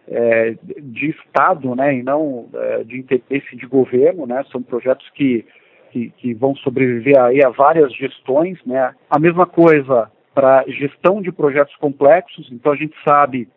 é, 0.08 0.56
de 0.80 1.10
Estado, 1.10 1.76
né, 1.76 1.96
e 1.96 2.04
não 2.04 2.48
é, 2.54 2.84
de 2.84 2.98
interesse 2.98 3.56
de 3.56 3.66
governo, 3.66 4.26
né, 4.26 4.44
são 4.52 4.62
projetos 4.62 5.08
que, 5.12 5.46
que, 5.92 6.10
que, 6.12 6.34
vão 6.34 6.56
sobreviver 6.56 7.20
aí 7.20 7.44
a 7.44 7.50
várias 7.50 7.94
gestões, 7.94 8.58
né. 8.66 8.96
A 9.10 9.20
mesma 9.20 9.46
coisa 9.46 10.10
para 10.34 10.64
gestão 10.68 11.22
de 11.22 11.32
projetos 11.32 11.76
complexos, 11.76 12.50
então 12.52 12.72
a 12.72 12.76
gente 12.76 12.96
sabe 13.08 13.50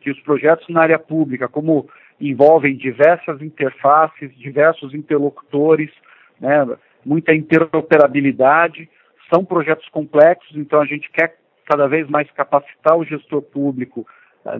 que 0.00 0.10
os 0.10 0.20
projetos 0.20 0.68
na 0.68 0.82
área 0.82 0.98
pública, 0.98 1.48
como 1.48 1.88
envolvem 2.20 2.76
diversas 2.76 3.42
interfaces, 3.42 4.34
diversos 4.36 4.94
interlocutores, 4.94 5.90
né, 6.40 6.66
muita 7.04 7.34
interoperabilidade, 7.34 8.88
são 9.32 9.44
projetos 9.44 9.88
complexos, 9.88 10.56
então 10.56 10.80
a 10.80 10.86
gente 10.86 11.10
quer 11.10 11.36
cada 11.66 11.86
vez 11.86 12.08
mais 12.08 12.30
capacitar 12.30 12.96
o 12.96 13.04
gestor 13.04 13.42
público 13.42 14.06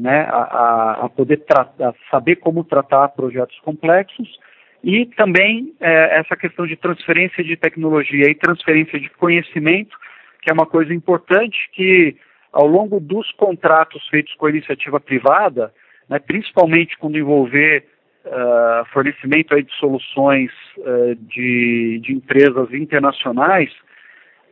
né, 0.00 0.26
a, 0.31 1.05
a 1.05 1.09
poder 1.09 1.43
saber 2.11 2.37
como 2.37 2.64
tratar 2.64 3.09
projetos 3.09 3.59
complexos 3.61 4.29
e 4.83 5.07
também 5.07 5.75
é, 5.81 6.19
essa 6.21 6.37
questão 6.37 6.67
de 6.67 6.76
transferência 6.76 7.43
de 7.43 7.57
tecnologia 7.57 8.31
e 8.31 8.35
transferência 8.35 8.99
de 8.99 9.09
conhecimento, 9.11 9.97
que 10.43 10.50
é 10.50 10.53
uma 10.53 10.67
coisa 10.67 10.93
importante 10.93 11.57
que 11.73 12.17
ao 12.53 12.67
longo 12.67 13.00
dos 13.00 13.31
contratos 13.33 14.07
feitos 14.09 14.35
com 14.35 14.47
a 14.47 14.50
iniciativa 14.50 15.00
privada, 15.00 15.73
né, 16.09 16.19
principalmente 16.19 16.97
quando 16.99 17.18
envolver 17.18 17.85
uh, 18.27 18.85
fornecimento 18.92 19.55
aí 19.55 19.62
de 19.62 19.75
soluções 19.77 20.51
uh, 20.79 21.14
de, 21.14 22.01
de 22.03 22.12
empresas 22.12 22.73
internacionais, 22.73 23.70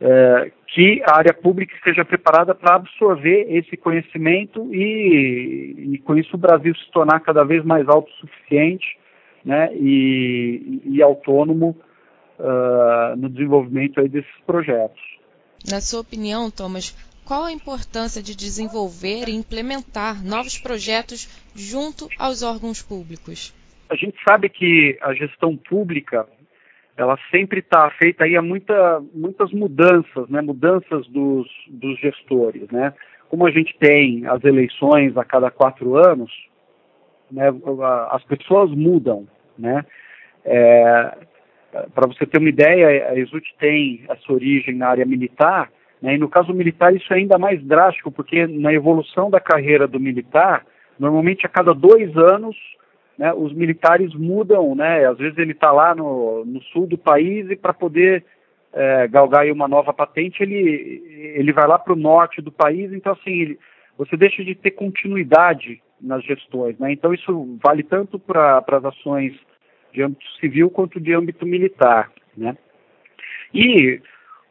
é, 0.01 0.51
que 0.73 1.03
a 1.05 1.17
área 1.17 1.33
pública 1.33 1.75
esteja 1.75 2.03
preparada 2.03 2.55
para 2.55 2.75
absorver 2.75 3.45
esse 3.47 3.77
conhecimento 3.77 4.73
e, 4.73 5.93
e, 5.93 5.97
com 5.99 6.17
isso 6.17 6.35
o 6.35 6.39
Brasil 6.39 6.75
se 6.75 6.91
tornar 6.91 7.19
cada 7.19 7.43
vez 7.43 7.63
mais 7.63 7.87
autossuficiente 7.87 8.97
né, 9.45 9.69
e, 9.75 10.81
e 10.85 11.03
autônomo 11.03 11.77
uh, 12.39 13.15
no 13.15 13.29
desenvolvimento 13.29 13.99
aí 13.99 14.09
desses 14.09 14.33
projetos. 14.47 14.99
Na 15.69 15.79
sua 15.79 16.01
opinião, 16.01 16.49
Thomas, 16.49 16.97
qual 17.23 17.43
a 17.43 17.51
importância 17.51 18.21
de 18.21 18.35
desenvolver 18.35 19.29
e 19.29 19.35
implementar 19.35 20.25
novos 20.25 20.57
projetos 20.57 21.29
junto 21.55 22.09
aos 22.17 22.41
órgãos 22.41 22.81
públicos? 22.81 23.53
A 23.91 23.95
gente 23.95 24.17
sabe 24.27 24.49
que 24.49 24.97
a 25.03 25.13
gestão 25.13 25.55
pública 25.55 26.27
ela 26.95 27.17
sempre 27.31 27.59
está 27.59 27.89
feita 27.91 28.23
aí 28.23 28.35
a 28.37 28.41
muita, 28.41 29.01
muitas 29.13 29.51
mudanças, 29.51 30.29
né, 30.29 30.41
mudanças 30.41 31.07
dos, 31.07 31.47
dos 31.67 31.99
gestores, 31.99 32.69
né. 32.71 32.93
Como 33.29 33.47
a 33.47 33.51
gente 33.51 33.75
tem 33.79 34.27
as 34.27 34.43
eleições 34.43 35.17
a 35.17 35.25
cada 35.25 35.49
quatro 35.49 35.95
anos, 35.97 36.31
né, 37.31 37.49
as 38.11 38.23
pessoas 38.25 38.69
mudam, 38.71 39.27
né. 39.57 39.83
É, 40.45 41.17
Para 41.95 42.07
você 42.07 42.25
ter 42.27 42.37
uma 42.37 42.49
ideia, 42.49 43.09
a 43.09 43.17
Exult 43.17 43.45
tem 43.59 44.03
a 44.07 44.15
sua 44.17 44.35
origem 44.35 44.75
na 44.75 44.89
área 44.89 45.05
militar, 45.05 45.71
né, 45.99 46.13
e 46.13 46.17
no 46.19 46.29
caso 46.29 46.53
militar 46.53 46.95
isso 46.95 47.11
é 47.11 47.17
ainda 47.17 47.39
mais 47.39 47.63
drástico, 47.63 48.11
porque 48.11 48.45
na 48.45 48.71
evolução 48.71 49.31
da 49.31 49.39
carreira 49.39 49.87
do 49.87 49.99
militar, 49.99 50.63
normalmente 50.99 51.45
a 51.45 51.49
cada 51.49 51.73
dois 51.73 52.15
anos 52.15 52.55
né, 53.17 53.33
os 53.33 53.53
militares 53.53 54.13
mudam, 54.13 54.75
né, 54.75 55.05
às 55.05 55.17
vezes 55.17 55.37
ele 55.37 55.51
está 55.51 55.71
lá 55.71 55.93
no, 55.93 56.43
no, 56.45 56.61
sul 56.63 56.87
do 56.87 56.97
país 56.97 57.49
e 57.49 57.55
para 57.55 57.73
poder 57.73 58.23
é, 58.73 59.07
galgar 59.07 59.45
uma 59.51 59.67
nova 59.67 59.93
patente, 59.93 60.41
ele, 60.41 61.33
ele 61.35 61.53
vai 61.53 61.67
lá 61.67 61.77
para 61.77 61.93
o 61.93 61.97
norte 61.97 62.41
do 62.41 62.51
país, 62.51 62.91
então 62.91 63.13
assim, 63.13 63.31
ele, 63.31 63.59
você 63.97 64.17
deixa 64.17 64.43
de 64.43 64.55
ter 64.55 64.71
continuidade 64.71 65.81
nas 66.01 66.23
gestões, 66.23 66.77
né, 66.79 66.91
então 66.91 67.13
isso 67.13 67.57
vale 67.63 67.83
tanto 67.83 68.17
para 68.17 68.63
as 68.67 68.85
ações 68.85 69.33
de 69.93 70.01
âmbito 70.01 70.25
civil 70.39 70.69
quanto 70.69 70.99
de 70.99 71.13
âmbito 71.13 71.45
militar, 71.45 72.11
né. 72.35 72.57
E 73.53 74.01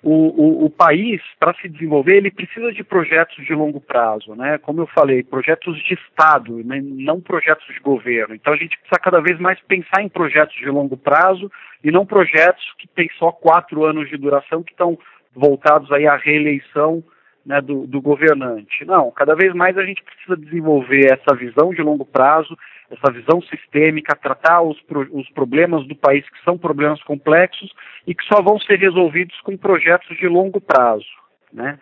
o, 0.02 0.10
o, 0.10 0.64
o 0.66 0.70
país, 0.70 1.22
para 1.38 1.54
se 1.54 1.68
desenvolver, 1.68 2.16
ele 2.16 2.30
precisa 2.30 2.72
de 2.72 2.82
projetos 2.82 3.44
de 3.44 3.54
longo 3.54 3.80
prazo, 3.80 4.34
né? 4.34 4.58
Como 4.58 4.80
eu 4.80 4.86
falei, 4.88 5.22
projetos 5.22 5.78
de 5.84 5.94
Estado, 5.94 6.56
né? 6.64 6.80
não 6.82 7.20
projetos 7.20 7.66
de 7.72 7.78
governo. 7.78 8.34
Então 8.34 8.52
a 8.52 8.56
gente 8.56 8.76
precisa 8.78 8.98
cada 8.98 9.20
vez 9.20 9.38
mais 9.38 9.60
pensar 9.60 10.02
em 10.02 10.08
projetos 10.08 10.56
de 10.56 10.68
longo 10.68 10.96
prazo 10.96 11.50
e 11.84 11.92
não 11.92 12.04
projetos 12.04 12.64
que 12.78 12.88
têm 12.88 13.08
só 13.16 13.30
quatro 13.30 13.84
anos 13.84 14.08
de 14.08 14.16
duração, 14.16 14.62
que 14.62 14.72
estão 14.72 14.98
voltados 15.34 15.90
aí 15.92 16.06
à 16.06 16.16
reeleição 16.16 17.02
né, 17.46 17.60
do, 17.60 17.86
do 17.86 18.00
governante. 18.00 18.84
Não, 18.84 19.10
cada 19.12 19.34
vez 19.34 19.54
mais 19.54 19.78
a 19.78 19.84
gente 19.84 20.02
precisa 20.02 20.36
desenvolver 20.36 21.12
essa 21.12 21.34
visão 21.36 21.70
de 21.72 21.80
longo 21.80 22.04
prazo 22.04 22.56
essa 22.92 23.12
visão 23.12 23.40
sistêmica, 23.42 24.14
tratar 24.14 24.62
os, 24.62 24.76
os 25.10 25.28
problemas 25.30 25.86
do 25.86 25.96
país 25.96 26.28
que 26.28 26.44
são 26.44 26.58
problemas 26.58 27.02
complexos 27.02 27.72
e 28.06 28.14
que 28.14 28.24
só 28.24 28.42
vão 28.42 28.58
ser 28.60 28.78
resolvidos 28.78 29.40
com 29.40 29.56
projetos 29.56 30.16
de 30.18 30.28
longo 30.28 30.60
prazo. 30.60 31.06
Né? 31.52 31.78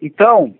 Então, 0.00 0.54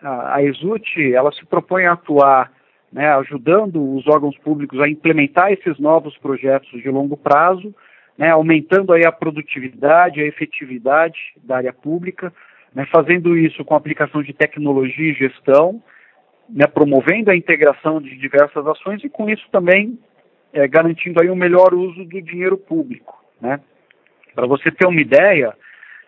a, 0.00 0.36
a 0.36 0.42
ESUT 0.42 1.12
ela 1.12 1.32
se 1.32 1.44
propõe 1.44 1.86
a 1.86 1.92
atuar 1.92 2.52
né, 2.92 3.08
ajudando 3.14 3.94
os 3.96 4.06
órgãos 4.06 4.36
públicos 4.38 4.80
a 4.80 4.88
implementar 4.88 5.52
esses 5.52 5.78
novos 5.78 6.16
projetos 6.18 6.70
de 6.80 6.88
longo 6.88 7.16
prazo, 7.16 7.74
né, 8.16 8.30
aumentando 8.30 8.92
aí 8.92 9.04
a 9.04 9.12
produtividade, 9.12 10.20
a 10.20 10.26
efetividade 10.26 11.18
da 11.42 11.56
área 11.56 11.72
pública, 11.72 12.32
né, 12.74 12.86
fazendo 12.86 13.36
isso 13.36 13.64
com 13.64 13.74
aplicação 13.74 14.22
de 14.22 14.32
tecnologia 14.32 15.10
e 15.10 15.14
gestão, 15.14 15.82
né, 16.48 16.66
promovendo 16.66 17.30
a 17.30 17.36
integração 17.36 18.00
de 18.00 18.16
diversas 18.16 18.66
ações 18.66 19.02
e 19.04 19.08
com 19.08 19.28
isso 19.28 19.46
também 19.50 19.98
é, 20.52 20.66
garantindo 20.66 21.20
aí 21.20 21.30
um 21.30 21.36
melhor 21.36 21.74
uso 21.74 22.04
do 22.04 22.22
dinheiro 22.22 22.56
público. 22.56 23.22
Né? 23.40 23.60
Para 24.34 24.46
você 24.46 24.70
ter 24.70 24.86
uma 24.86 25.00
ideia, 25.00 25.54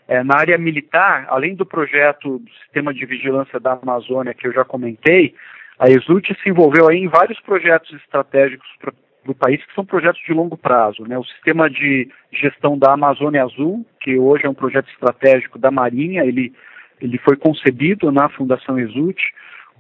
é, 0.09 0.24
na 0.24 0.37
área 0.38 0.59
militar, 0.59 1.26
além 1.29 1.55
do 1.55 1.66
projeto 1.66 2.38
do 2.38 2.50
Sistema 2.62 2.92
de 2.92 3.05
Vigilância 3.07 3.61
da 3.61 3.72
Amazônia 3.72 4.35
que 4.35 4.46
eu 4.46 4.53
já 4.53 4.64
comentei, 4.64 5.35
a 5.79 5.88
Exult 5.88 6.26
se 6.42 6.48
envolveu 6.48 6.88
aí 6.88 6.98
em 6.98 7.09
vários 7.09 7.40
projetos 7.40 7.92
estratégicos 7.92 8.68
para 8.81 8.92
o 9.26 9.35
país 9.35 9.64
que 9.64 9.74
são 9.74 9.85
projetos 9.85 10.20
de 10.22 10.33
longo 10.33 10.57
prazo. 10.57 11.05
Né? 11.07 11.16
O 11.16 11.24
Sistema 11.24 11.70
de 11.70 12.09
Gestão 12.33 12.79
da 12.79 12.92
Amazônia 12.92 13.44
Azul, 13.44 13.87
que 14.00 14.18
hoje 14.18 14.46
é 14.46 14.50
um 14.50 14.55
projeto 14.55 14.88
estratégico 14.90 15.59
da 15.59 15.70
Marinha, 15.70 16.24
ele, 16.24 16.53
ele 17.00 17.18
foi 17.18 17.37
concebido 17.37 18.11
na 18.11 18.29
Fundação 18.29 18.79
Exult 18.79 19.18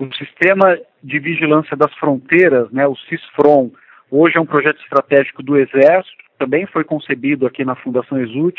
o 0.04 0.14
Sistema 0.14 0.78
de 1.02 1.18
Vigilância 1.18 1.76
das 1.76 1.92
Fronteiras, 1.94 2.70
né, 2.70 2.86
o 2.86 2.96
CISFRON, 2.96 3.70
hoje 4.10 4.38
é 4.38 4.40
um 4.40 4.46
projeto 4.46 4.80
estratégico 4.80 5.42
do 5.42 5.58
Exército, 5.58 6.24
também 6.38 6.64
foi 6.66 6.84
concebido 6.84 7.46
aqui 7.46 7.64
na 7.66 7.74
Fundação 7.74 8.18
Exult. 8.18 8.58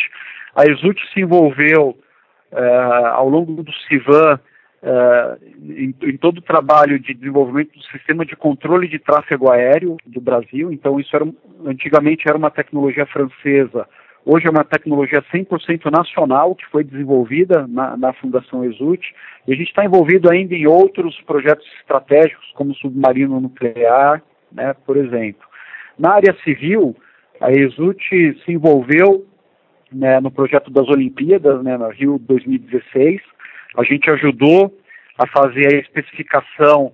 A 0.56 0.66
Exult 0.66 1.00
se 1.12 1.20
envolveu 1.20 1.98
uh, 2.52 3.08
ao 3.14 3.28
longo 3.28 3.64
do 3.64 3.74
CIVAN 3.88 4.40
uh, 4.84 5.46
em, 5.64 5.96
em, 6.04 6.18
todo 6.18 6.38
o 6.38 6.44
trabalho 6.44 7.00
de 7.00 7.16
desenvolvimento 7.16 7.74
do 7.74 7.84
sistema 7.86 8.24
de 8.24 8.36
controle 8.36 8.88
de 8.88 9.00
tráfego 9.00 9.52
aéreo 9.52 9.98
do 10.06 10.22
Brasil. 10.22 10.72
Então, 10.72 11.00
isso 11.00 11.16
era, 11.16 11.26
antigamente 11.66 12.28
era 12.28 12.38
uma 12.38 12.52
tecnologia 12.52 13.08
francesa, 13.08 13.88
hoje 14.26 14.48
é 14.48 14.50
uma 14.50 14.64
tecnologia 14.64 15.22
100% 15.34 15.92
nacional 15.92 16.56
que 16.56 16.66
foi 16.68 16.84
desenvolvida 16.84 17.68
na, 17.68 17.98
na 17.98 18.14
Fundação 18.14 18.64
Exult. 18.66 19.02
E 19.48 19.54
a 19.54 19.56
gente 19.56 19.70
está 19.70 19.86
envolvido 19.86 20.30
ainda 20.30 20.56
em 20.56 20.68
outros 20.68 21.20
projetos 21.22 21.66
estratégicos, 21.80 22.52
como 22.54 22.76
submarino 22.76 23.40
nuclear, 23.40 24.22
né, 24.52 24.76
por 24.86 24.98
exemplo. 24.98 25.48
Na 25.98 26.14
área 26.14 26.36
civil, 26.44 26.96
a 27.40 27.52
Exult 27.52 28.02
se 28.10 28.52
envolveu 28.52 29.26
né, 29.92 30.20
no 30.20 30.32
projeto 30.32 30.72
das 30.72 30.88
Olimpíadas, 30.88 31.64
né, 31.64 31.78
na 31.78 31.90
Rio 31.90 32.20
2016. 32.20 33.22
A 33.78 33.84
gente 33.84 34.10
ajudou 34.10 34.76
a 35.18 35.28
fazer 35.28 35.74
a 35.74 35.80
especificação 35.80 36.94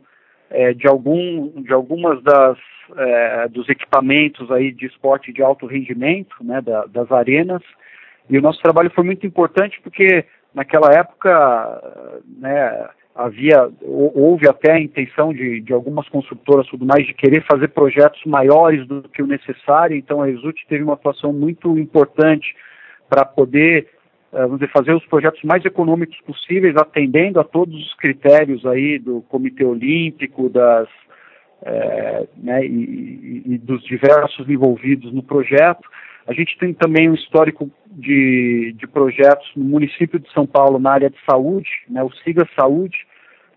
é, 0.49 0.73
de, 0.73 0.87
algum, 0.87 1.61
de 1.61 1.73
algumas 1.73 2.21
das 2.23 2.57
é, 2.95 3.47
dos 3.49 3.67
equipamentos 3.67 4.49
aí 4.51 4.71
de 4.71 4.85
esporte 4.85 5.33
de 5.33 5.41
alto 5.41 5.65
rendimento, 5.65 6.35
né, 6.41 6.61
da, 6.61 6.85
das 6.85 7.11
arenas. 7.11 7.61
E 8.29 8.37
o 8.37 8.41
nosso 8.41 8.61
trabalho 8.61 8.91
foi 8.91 9.03
muito 9.03 9.25
importante 9.25 9.79
porque 9.81 10.25
naquela 10.53 10.91
época, 10.93 11.81
né, 12.39 12.87
havia 13.17 13.69
houve 13.81 14.47
até 14.47 14.73
a 14.73 14.79
intenção 14.79 15.33
de, 15.33 15.59
de 15.61 15.73
algumas 15.73 16.07
construtoras 16.07 16.67
tudo 16.67 16.85
mais 16.85 17.05
de 17.05 17.13
querer 17.13 17.43
fazer 17.45 17.69
projetos 17.69 18.23
maiores 18.25 18.87
do 18.87 19.01
que 19.09 19.23
o 19.23 19.27
necessário 19.27 19.97
então 19.97 20.21
a 20.21 20.29
Exult 20.29 20.55
teve 20.69 20.83
uma 20.83 20.93
atuação 20.93 21.33
muito 21.33 21.77
importante 21.79 22.55
para 23.09 23.25
poder 23.25 23.87
vamos 24.31 24.59
dizer, 24.59 24.71
fazer 24.71 24.93
os 24.93 25.05
projetos 25.05 25.41
mais 25.43 25.63
econômicos 25.63 26.17
possíveis 26.21 26.75
atendendo 26.75 27.39
a 27.39 27.43
todos 27.43 27.75
os 27.75 27.93
critérios 27.95 28.65
aí 28.65 28.99
do 28.99 29.21
Comitê 29.29 29.63
Olímpico 29.63 30.49
das 30.49 30.87
é, 31.63 32.27
né, 32.37 32.65
e, 32.65 33.43
e, 33.45 33.57
dos 33.57 33.83
diversos 33.83 34.47
envolvidos 34.47 35.11
no 35.11 35.23
projeto. 35.23 35.89
A 36.27 36.33
gente 36.33 36.57
tem 36.57 36.73
também 36.73 37.09
um 37.09 37.13
histórico 37.13 37.69
de, 37.87 38.75
de 38.77 38.85
projetos 38.87 39.49
no 39.55 39.63
município 39.63 40.19
de 40.19 40.31
São 40.33 40.45
Paulo 40.45 40.77
na 40.77 40.91
área 40.91 41.09
de 41.09 41.17
saúde, 41.29 41.69
né, 41.89 42.03
o 42.03 42.11
Siga 42.11 42.47
Saúde, 42.59 42.97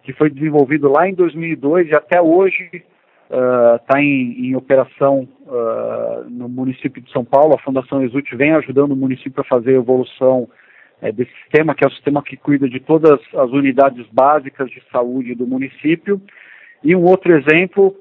que 0.02 0.12
foi 0.12 0.30
desenvolvido 0.30 0.90
lá 0.90 1.08
em 1.08 1.14
2002 1.14 1.88
e 1.88 1.94
até 1.94 2.20
hoje 2.22 2.82
está 3.30 3.98
uh, 3.98 3.98
em, 3.98 4.48
em, 4.48 4.56
operação 4.56 5.28
uh, 5.46 6.28
no 6.28 6.48
município 6.48 7.00
de 7.00 7.12
São 7.12 7.24
Paulo. 7.24 7.54
A 7.54 7.62
Fundação 7.62 8.02
Exult 8.02 8.28
vem 8.34 8.52
ajudando 8.52 8.90
o 8.90 8.96
município 8.96 9.40
a 9.40 9.44
fazer 9.44 9.70
a 9.70 9.78
evolução 9.78 10.48
é, 11.00 11.12
desse 11.12 11.32
sistema, 11.42 11.74
que 11.74 11.84
é 11.84 11.86
o 11.86 11.92
sistema 11.92 12.22
que 12.22 12.36
cuida 12.36 12.68
de 12.68 12.80
todas 12.80 13.20
as 13.34 13.50
unidades 13.50 14.04
básicas 14.12 14.68
de 14.70 14.82
saúde 14.90 15.34
do 15.34 15.46
município. 15.46 16.20
E 16.82 16.96
um 16.96 17.04
outro 17.04 17.32
exemplo 17.32 17.96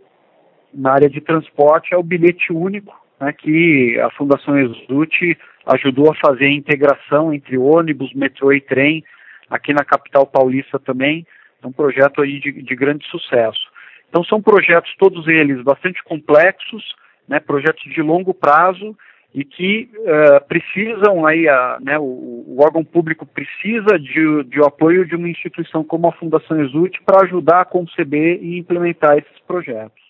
na 0.74 0.94
área 0.94 1.10
de 1.10 1.22
transporte 1.22 1.94
é 1.94 1.98
o 1.98 2.04
bilhete 2.04 2.52
único, 2.52 2.94
né, 3.20 3.32
que 3.32 4.00
a 4.00 4.10
Fundação 4.12 4.58
Exult 4.58 5.38
ajudou 5.66 6.12
a 6.12 6.16
fazer 6.16 6.46
a 6.46 6.54
integração 6.54 7.34
entre 7.34 7.58
ônibus, 7.58 8.14
metrô 8.14 8.52
e 8.52 8.62
trem 8.62 9.04
aqui 9.50 9.74
na 9.74 9.84
capital 9.84 10.26
paulista 10.26 10.80
também. 10.80 11.26
É 11.62 11.68
um 11.68 11.72
projeto 11.72 12.22
aí 12.22 12.40
de, 12.40 12.52
de 12.52 12.76
grande 12.76 13.06
sucesso. 13.08 13.69
Então 14.10 14.24
são 14.24 14.42
projetos, 14.42 14.94
todos 14.98 15.28
eles, 15.28 15.64
bastante 15.64 16.04
complexos, 16.04 16.84
né, 17.28 17.40
projetos 17.40 17.84
de 17.94 18.02
longo 18.02 18.34
prazo 18.34 18.98
e 19.34 19.46
que 19.46 19.90
uh, 19.94 20.48
precisam 20.48 21.26
aí, 21.26 21.48
a, 21.48 21.78
né, 21.80 22.00
o, 22.00 22.04
o, 22.04 22.58
órgão 22.60 22.84
público 22.84 23.28
precisa 23.28 24.00
de, 24.00 24.44
de 24.46 24.60
apoio 24.64 25.06
de 25.06 25.16
uma 25.16 25.30
instituição 25.30 25.84
como 25.84 26.08
a 26.08 26.12
Fundação 26.14 26.60
Exult 26.60 27.00
para 27.06 27.24
ajudar 27.26 27.62
a 27.62 27.66
conceber 27.66 28.44
e 28.44 28.58
implementar 28.58 29.20
esses 29.20 29.40
projetos. 29.46 30.02